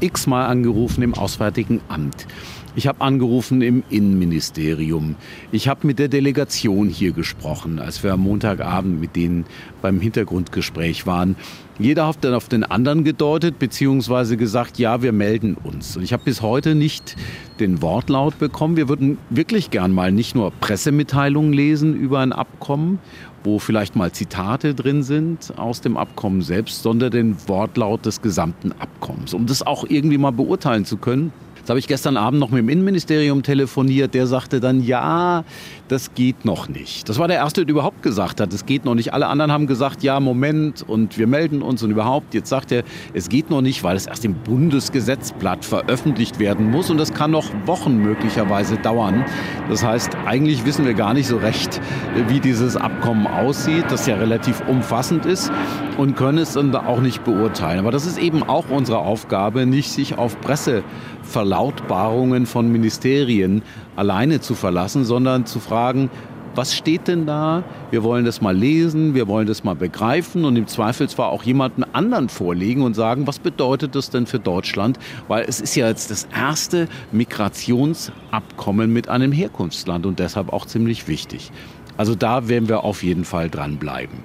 x-mal 0.00 0.46
angerufen 0.46 1.02
im 1.02 1.14
Auswärtigen 1.14 1.80
Amt. 1.88 2.26
Ich 2.74 2.86
habe 2.86 3.02
angerufen 3.02 3.60
im 3.60 3.84
Innenministerium. 3.90 5.16
Ich 5.52 5.68
habe 5.68 5.86
mit 5.86 5.98
der 5.98 6.08
Delegation 6.08 6.88
hier 6.88 7.12
gesprochen, 7.12 7.78
als 7.78 8.02
wir 8.02 8.14
am 8.14 8.20
Montagabend 8.20 8.98
mit 8.98 9.14
denen 9.14 9.44
beim 9.82 10.00
Hintergrundgespräch 10.00 11.06
waren. 11.06 11.36
Jeder 11.78 12.06
hat 12.06 12.18
dann 12.20 12.34
auf 12.34 12.48
den 12.48 12.64
anderen 12.64 13.02
gedeutet, 13.02 13.58
beziehungsweise 13.58 14.36
gesagt, 14.36 14.78
ja, 14.78 15.02
wir 15.02 15.12
melden 15.12 15.56
uns. 15.62 15.96
Und 15.96 16.02
ich 16.02 16.12
habe 16.12 16.22
bis 16.24 16.42
heute 16.42 16.74
nicht 16.74 17.16
den 17.60 17.80
Wortlaut 17.80 18.38
bekommen. 18.38 18.76
Wir 18.76 18.88
würden 18.88 19.16
wirklich 19.30 19.70
gern 19.70 19.92
mal 19.92 20.12
nicht 20.12 20.34
nur 20.34 20.50
Pressemitteilungen 20.50 21.52
lesen 21.52 21.94
über 21.94 22.20
ein 22.20 22.32
Abkommen, 22.32 22.98
wo 23.42 23.58
vielleicht 23.58 23.96
mal 23.96 24.12
Zitate 24.12 24.74
drin 24.74 25.02
sind 25.02 25.54
aus 25.56 25.80
dem 25.80 25.96
Abkommen 25.96 26.42
selbst, 26.42 26.82
sondern 26.82 27.10
den 27.10 27.36
Wortlaut 27.48 28.04
des 28.04 28.20
gesamten 28.20 28.72
Abkommens, 28.72 29.32
um 29.32 29.46
das 29.46 29.66
auch 29.66 29.84
irgendwie 29.88 30.18
mal 30.18 30.30
beurteilen 30.30 30.84
zu 30.84 30.98
können. 30.98 31.32
Jetzt 31.62 31.70
habe 31.70 31.78
ich 31.78 31.86
gestern 31.86 32.16
Abend 32.16 32.40
noch 32.40 32.50
mit 32.50 32.58
dem 32.58 32.68
Innenministerium 32.68 33.44
telefoniert. 33.44 34.14
Der 34.14 34.26
sagte 34.26 34.58
dann, 34.58 34.82
ja, 34.82 35.44
das 35.86 36.12
geht 36.12 36.44
noch 36.44 36.68
nicht. 36.68 37.08
Das 37.08 37.20
war 37.20 37.28
der 37.28 37.36
Erste, 37.36 37.64
der 37.64 37.70
überhaupt 37.70 38.02
gesagt 38.02 38.40
hat, 38.40 38.52
es 38.52 38.66
geht 38.66 38.84
noch 38.84 38.96
nicht. 38.96 39.14
Alle 39.14 39.28
anderen 39.28 39.52
haben 39.52 39.68
gesagt, 39.68 40.02
ja, 40.02 40.18
Moment 40.18 40.82
und 40.82 41.18
wir 41.18 41.28
melden 41.28 41.62
uns 41.62 41.84
und 41.84 41.92
überhaupt. 41.92 42.34
Jetzt 42.34 42.48
sagt 42.48 42.72
er, 42.72 42.82
es 43.14 43.28
geht 43.28 43.48
noch 43.48 43.60
nicht, 43.60 43.84
weil 43.84 43.94
es 43.94 44.06
erst 44.06 44.24
im 44.24 44.34
Bundesgesetzblatt 44.34 45.64
veröffentlicht 45.64 46.40
werden 46.40 46.68
muss 46.68 46.90
und 46.90 46.98
das 46.98 47.14
kann 47.14 47.30
noch 47.30 47.46
Wochen 47.64 47.96
möglicherweise 47.98 48.76
dauern. 48.78 49.24
Das 49.68 49.84
heißt, 49.84 50.16
eigentlich 50.26 50.64
wissen 50.64 50.84
wir 50.84 50.94
gar 50.94 51.14
nicht 51.14 51.28
so 51.28 51.36
recht, 51.36 51.80
wie 52.26 52.40
dieses 52.40 52.76
Abkommen 52.76 53.28
aussieht, 53.28 53.84
das 53.88 54.08
ja 54.08 54.16
relativ 54.16 54.66
umfassend 54.66 55.26
ist 55.26 55.52
und 55.96 56.16
können 56.16 56.38
es 56.38 56.54
dann 56.54 56.74
auch 56.74 57.00
nicht 57.00 57.22
beurteilen. 57.22 57.78
Aber 57.78 57.92
das 57.92 58.04
ist 58.04 58.18
eben 58.18 58.42
auch 58.42 58.68
unsere 58.68 58.98
Aufgabe, 58.98 59.64
nicht 59.64 59.92
sich 59.92 60.18
auf 60.18 60.40
Presse 60.40 60.82
Verlautbarungen 61.22 62.46
von 62.46 62.70
Ministerien 62.70 63.62
alleine 63.96 64.40
zu 64.40 64.54
verlassen, 64.54 65.04
sondern 65.04 65.46
zu 65.46 65.60
fragen, 65.60 66.10
was 66.54 66.74
steht 66.74 67.08
denn 67.08 67.24
da? 67.24 67.64
Wir 67.90 68.02
wollen 68.02 68.24
das 68.24 68.40
mal 68.42 68.54
lesen, 68.54 69.14
wir 69.14 69.26
wollen 69.26 69.46
das 69.46 69.64
mal 69.64 69.74
begreifen 69.74 70.44
und 70.44 70.56
im 70.56 70.66
Zweifelsfall 70.66 71.30
auch 71.30 71.44
jemanden 71.44 71.82
anderen 71.82 72.28
vorlegen 72.28 72.82
und 72.82 72.94
sagen, 72.94 73.26
was 73.26 73.38
bedeutet 73.38 73.94
das 73.94 74.10
denn 74.10 74.26
für 74.26 74.38
Deutschland? 74.38 74.98
Weil 75.28 75.44
es 75.48 75.60
ist 75.60 75.74
ja 75.76 75.88
jetzt 75.88 76.10
das 76.10 76.28
erste 76.34 76.88
Migrationsabkommen 77.10 78.92
mit 78.92 79.08
einem 79.08 79.32
Herkunftsland 79.32 80.04
und 80.04 80.18
deshalb 80.18 80.52
auch 80.52 80.66
ziemlich 80.66 81.08
wichtig. 81.08 81.50
Also 81.96 82.14
da 82.14 82.48
werden 82.48 82.68
wir 82.68 82.84
auf 82.84 83.02
jeden 83.02 83.24
Fall 83.24 83.48
dranbleiben. 83.48 84.18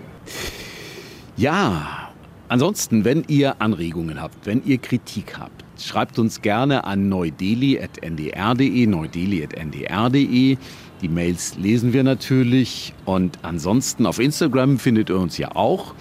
Ja, 1.38 2.10
ansonsten, 2.50 3.06
wenn 3.06 3.24
ihr 3.28 3.62
Anregungen 3.62 4.22
habt, 4.22 4.46
wenn 4.46 4.64
ihr 4.66 4.80
Kritik 4.80 5.38
habt, 5.40 5.64
Schreibt 5.80 6.20
uns 6.20 6.42
gerne 6.42 6.84
an 6.84 7.10
neudeli.ndr.de, 7.10 8.88
neudeli.ndr.de. 8.88 10.58
Die 11.02 11.10
Mails 11.10 11.58
lesen 11.58 11.94
wir 11.94 12.04
natürlich. 12.04 12.94
Und 13.06 13.40
ansonsten 13.44 14.06
auf 14.06 14.20
Instagram 14.20 14.80
findet 14.80 15.10
ihr 15.10 15.18
uns 15.18 15.38
ja 15.38 15.56
auch 15.56 15.94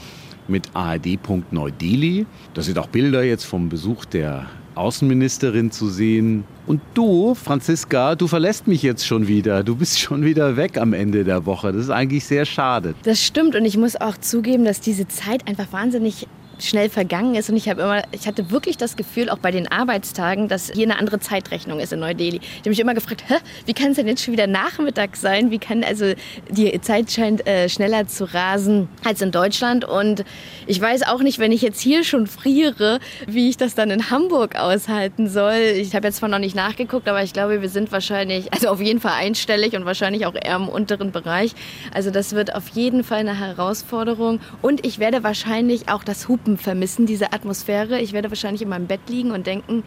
mit 0.48 0.70
ard.neudeli. 0.74 2.26
Da 2.54 2.62
sind 2.62 2.78
auch 2.78 2.86
Bilder 2.86 3.22
jetzt 3.22 3.44
vom 3.44 3.68
Besuch 3.68 4.04
der 4.04 4.46
Außenministerin 4.76 5.70
zu 5.70 5.88
sehen. 5.88 6.44
Und 6.66 6.80
du, 6.94 7.34
Franziska, 7.34 8.14
du 8.14 8.26
verlässt 8.26 8.66
mich 8.66 8.82
jetzt 8.82 9.06
schon 9.06 9.26
wieder. 9.26 9.62
Du 9.64 9.74
bist 9.74 9.98
schon 9.98 10.24
wieder 10.24 10.56
weg 10.56 10.78
am 10.78 10.92
Ende 10.92 11.24
der 11.24 11.46
Woche. 11.46 11.72
Das 11.72 11.82
ist 11.82 11.90
eigentlich 11.90 12.24
sehr 12.24 12.44
schade. 12.44 12.94
Das 13.04 13.22
stimmt 13.22 13.56
und 13.56 13.64
ich 13.64 13.76
muss 13.76 13.96
auch 13.96 14.18
zugeben, 14.18 14.64
dass 14.64 14.80
diese 14.80 15.08
Zeit 15.08 15.48
einfach 15.48 15.72
wahnsinnig 15.72 16.28
schnell 16.58 16.88
vergangen 16.88 17.34
ist 17.34 17.50
und 17.50 17.56
ich 17.56 17.68
habe 17.68 17.82
immer, 17.82 18.02
ich 18.12 18.26
hatte 18.26 18.50
wirklich 18.50 18.76
das 18.76 18.96
Gefühl, 18.96 19.30
auch 19.30 19.38
bei 19.38 19.50
den 19.50 19.70
Arbeitstagen, 19.70 20.48
dass 20.48 20.70
hier 20.70 20.84
eine 20.84 20.98
andere 20.98 21.20
Zeitrechnung 21.20 21.80
ist 21.80 21.92
in 21.92 22.00
Neu-Delhi. 22.00 22.40
Ich 22.42 22.58
habe 22.60 22.70
mich 22.70 22.80
immer 22.80 22.94
gefragt, 22.94 23.24
Hä, 23.28 23.36
wie 23.66 23.74
kann 23.74 23.90
es 23.90 23.96
denn 23.96 24.06
jetzt 24.06 24.22
schon 24.22 24.32
wieder 24.32 24.46
Nachmittag 24.46 25.16
sein? 25.16 25.50
Wie 25.50 25.58
kann 25.58 25.84
also 25.84 26.12
die 26.50 26.80
Zeit 26.80 27.10
scheint 27.10 27.46
äh, 27.46 27.68
schneller 27.68 28.06
zu 28.06 28.32
rasen 28.32 28.88
als 29.04 29.20
in 29.22 29.30
Deutschland 29.30 29.84
und 29.84 30.24
ich 30.66 30.80
weiß 30.80 31.06
auch 31.06 31.20
nicht, 31.20 31.38
wenn 31.38 31.52
ich 31.52 31.62
jetzt 31.62 31.80
hier 31.80 32.04
schon 32.04 32.26
friere, 32.26 33.00
wie 33.26 33.48
ich 33.48 33.56
das 33.56 33.74
dann 33.74 33.90
in 33.90 34.10
Hamburg 34.10 34.56
aushalten 34.56 35.28
soll. 35.28 35.54
Ich 35.76 35.94
habe 35.94 36.06
jetzt 36.06 36.16
zwar 36.18 36.28
noch 36.28 36.38
nicht 36.38 36.56
nachgeguckt, 36.56 37.08
aber 37.08 37.22
ich 37.22 37.32
glaube, 37.32 37.62
wir 37.62 37.68
sind 37.68 37.92
wahrscheinlich, 37.92 38.52
also 38.52 38.68
auf 38.68 38.80
jeden 38.80 39.00
Fall 39.00 39.12
einstellig 39.12 39.74
und 39.74 39.84
wahrscheinlich 39.84 40.26
auch 40.26 40.34
eher 40.34 40.56
im 40.56 40.68
unteren 40.68 41.12
Bereich. 41.12 41.52
Also 41.92 42.10
das 42.10 42.34
wird 42.34 42.54
auf 42.54 42.68
jeden 42.68 43.04
Fall 43.04 43.20
eine 43.20 43.38
Herausforderung 43.38 44.40
und 44.62 44.86
ich 44.86 44.98
werde 44.98 45.22
wahrscheinlich 45.22 45.88
auch 45.88 46.04
das 46.04 46.28
Hupen 46.46 46.58
vermissen, 46.58 47.06
diese 47.06 47.32
Atmosphäre. 47.32 48.00
Ich 48.00 48.12
werde 48.12 48.30
wahrscheinlich 48.30 48.62
in 48.62 48.68
meinem 48.68 48.86
Bett 48.86 49.00
liegen 49.08 49.32
und 49.32 49.46
denken, 49.46 49.82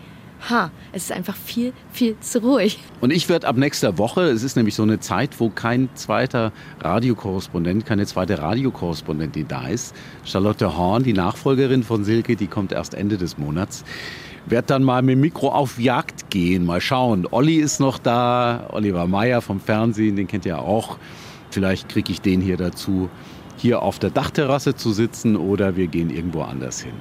ha, 0.49 0.71
es 0.91 1.03
ist 1.03 1.11
einfach 1.13 1.35
viel, 1.35 1.71
viel 1.91 2.19
zu 2.19 2.39
ruhig. 2.39 2.79
Und 2.99 3.11
ich 3.11 3.29
werde 3.29 3.47
ab 3.47 3.55
nächster 3.55 3.97
Woche, 3.97 4.23
es 4.23 4.43
ist 4.43 4.57
nämlich 4.57 4.75
so 4.75 4.83
eine 4.83 4.99
Zeit, 4.99 5.39
wo 5.39 5.49
kein 5.49 5.89
zweiter 5.95 6.51
Radiokorrespondent, 6.81 7.85
keine 7.85 8.05
zweite 8.05 8.39
Radiokorrespondentin 8.39 9.47
da 9.47 9.67
ist. 9.67 9.95
Charlotte 10.25 10.77
Horn, 10.77 11.03
die 11.03 11.13
Nachfolgerin 11.13 11.83
von 11.83 12.03
Silke, 12.03 12.35
die 12.35 12.47
kommt 12.47 12.73
erst 12.73 12.93
Ende 12.93 13.17
des 13.17 13.37
Monats. 13.37 13.85
Werd 14.45 14.69
dann 14.69 14.83
mal 14.83 15.01
mit 15.01 15.13
dem 15.13 15.21
Mikro 15.21 15.49
auf 15.49 15.79
Jagd 15.79 16.29
gehen, 16.29 16.65
mal 16.65 16.81
schauen. 16.81 17.25
Olli 17.31 17.55
ist 17.55 17.79
noch 17.79 17.99
da, 17.99 18.67
Oliver 18.71 19.07
Meyer 19.07 19.41
vom 19.41 19.61
Fernsehen, 19.61 20.15
den 20.15 20.27
kennt 20.27 20.45
ihr 20.45 20.59
auch. 20.59 20.97
Vielleicht 21.51 21.89
kriege 21.89 22.11
ich 22.11 22.21
den 22.21 22.41
hier 22.41 22.57
dazu, 22.57 23.09
hier 23.59 23.81
auf 23.81 23.99
der 23.99 24.09
Dachterrasse 24.09 24.75
zu 24.75 24.91
sitzen 24.91 25.35
oder 25.35 25.75
wir 25.75 25.87
gehen 25.87 26.09
irgendwo 26.09 26.41
anders 26.41 26.81
hin. 26.81 26.93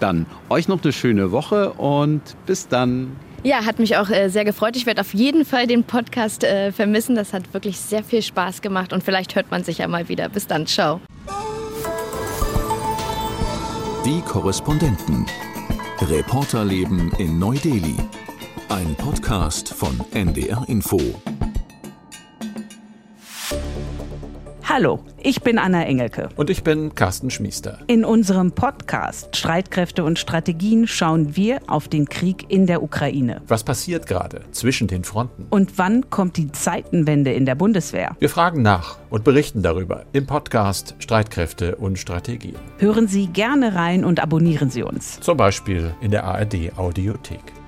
Dann 0.00 0.26
euch 0.50 0.68
noch 0.68 0.82
eine 0.82 0.92
schöne 0.92 1.32
Woche 1.32 1.72
und 1.74 2.22
bis 2.46 2.68
dann. 2.68 3.16
Ja, 3.42 3.64
hat 3.64 3.78
mich 3.78 3.96
auch 3.96 4.10
äh, 4.10 4.28
sehr 4.28 4.44
gefreut. 4.44 4.76
Ich 4.76 4.86
werde 4.86 5.00
auf 5.00 5.14
jeden 5.14 5.44
Fall 5.44 5.66
den 5.66 5.84
Podcast 5.84 6.44
äh, 6.44 6.72
vermissen. 6.72 7.14
Das 7.14 7.32
hat 7.32 7.52
wirklich 7.52 7.78
sehr 7.78 8.02
viel 8.02 8.22
Spaß 8.22 8.62
gemacht 8.62 8.92
und 8.92 9.04
vielleicht 9.04 9.34
hört 9.36 9.50
man 9.50 9.64
sich 9.64 9.78
ja 9.78 9.88
mal 9.88 10.08
wieder. 10.08 10.28
Bis 10.28 10.46
dann, 10.46 10.66
ciao. 10.66 11.00
Die 14.04 14.20
Korrespondenten. 14.22 15.26
Reporterleben 16.00 17.12
in 17.18 17.38
Neu-Delhi. 17.38 17.96
Ein 18.68 18.94
Podcast 18.96 19.72
von 19.72 20.00
NDR 20.12 20.64
Info. 20.66 20.98
Hallo, 24.76 24.98
ich 25.22 25.40
bin 25.40 25.58
Anna 25.58 25.84
Engelke. 25.84 26.30
Und 26.34 26.50
ich 26.50 26.64
bin 26.64 26.96
Carsten 26.96 27.30
Schmiester. 27.30 27.78
In 27.86 28.04
unserem 28.04 28.50
Podcast 28.50 29.36
Streitkräfte 29.36 30.02
und 30.02 30.18
Strategien 30.18 30.88
schauen 30.88 31.36
wir 31.36 31.60
auf 31.68 31.86
den 31.86 32.08
Krieg 32.08 32.46
in 32.48 32.66
der 32.66 32.82
Ukraine. 32.82 33.40
Was 33.46 33.62
passiert 33.62 34.08
gerade 34.08 34.40
zwischen 34.50 34.88
den 34.88 35.04
Fronten? 35.04 35.46
Und 35.50 35.78
wann 35.78 36.10
kommt 36.10 36.36
die 36.38 36.50
Zeitenwende 36.50 37.32
in 37.32 37.46
der 37.46 37.54
Bundeswehr? 37.54 38.16
Wir 38.18 38.28
fragen 38.28 38.62
nach 38.62 38.98
und 39.10 39.22
berichten 39.22 39.62
darüber 39.62 40.06
im 40.12 40.26
Podcast 40.26 40.96
Streitkräfte 40.98 41.76
und 41.76 41.96
Strategien. 41.96 42.56
Hören 42.78 43.06
Sie 43.06 43.28
gerne 43.28 43.76
rein 43.76 44.04
und 44.04 44.18
abonnieren 44.18 44.70
Sie 44.70 44.82
uns. 44.82 45.20
Zum 45.20 45.36
Beispiel 45.36 45.94
in 46.00 46.10
der 46.10 46.24
ARD 46.24 46.76
Audiothek. 46.76 47.63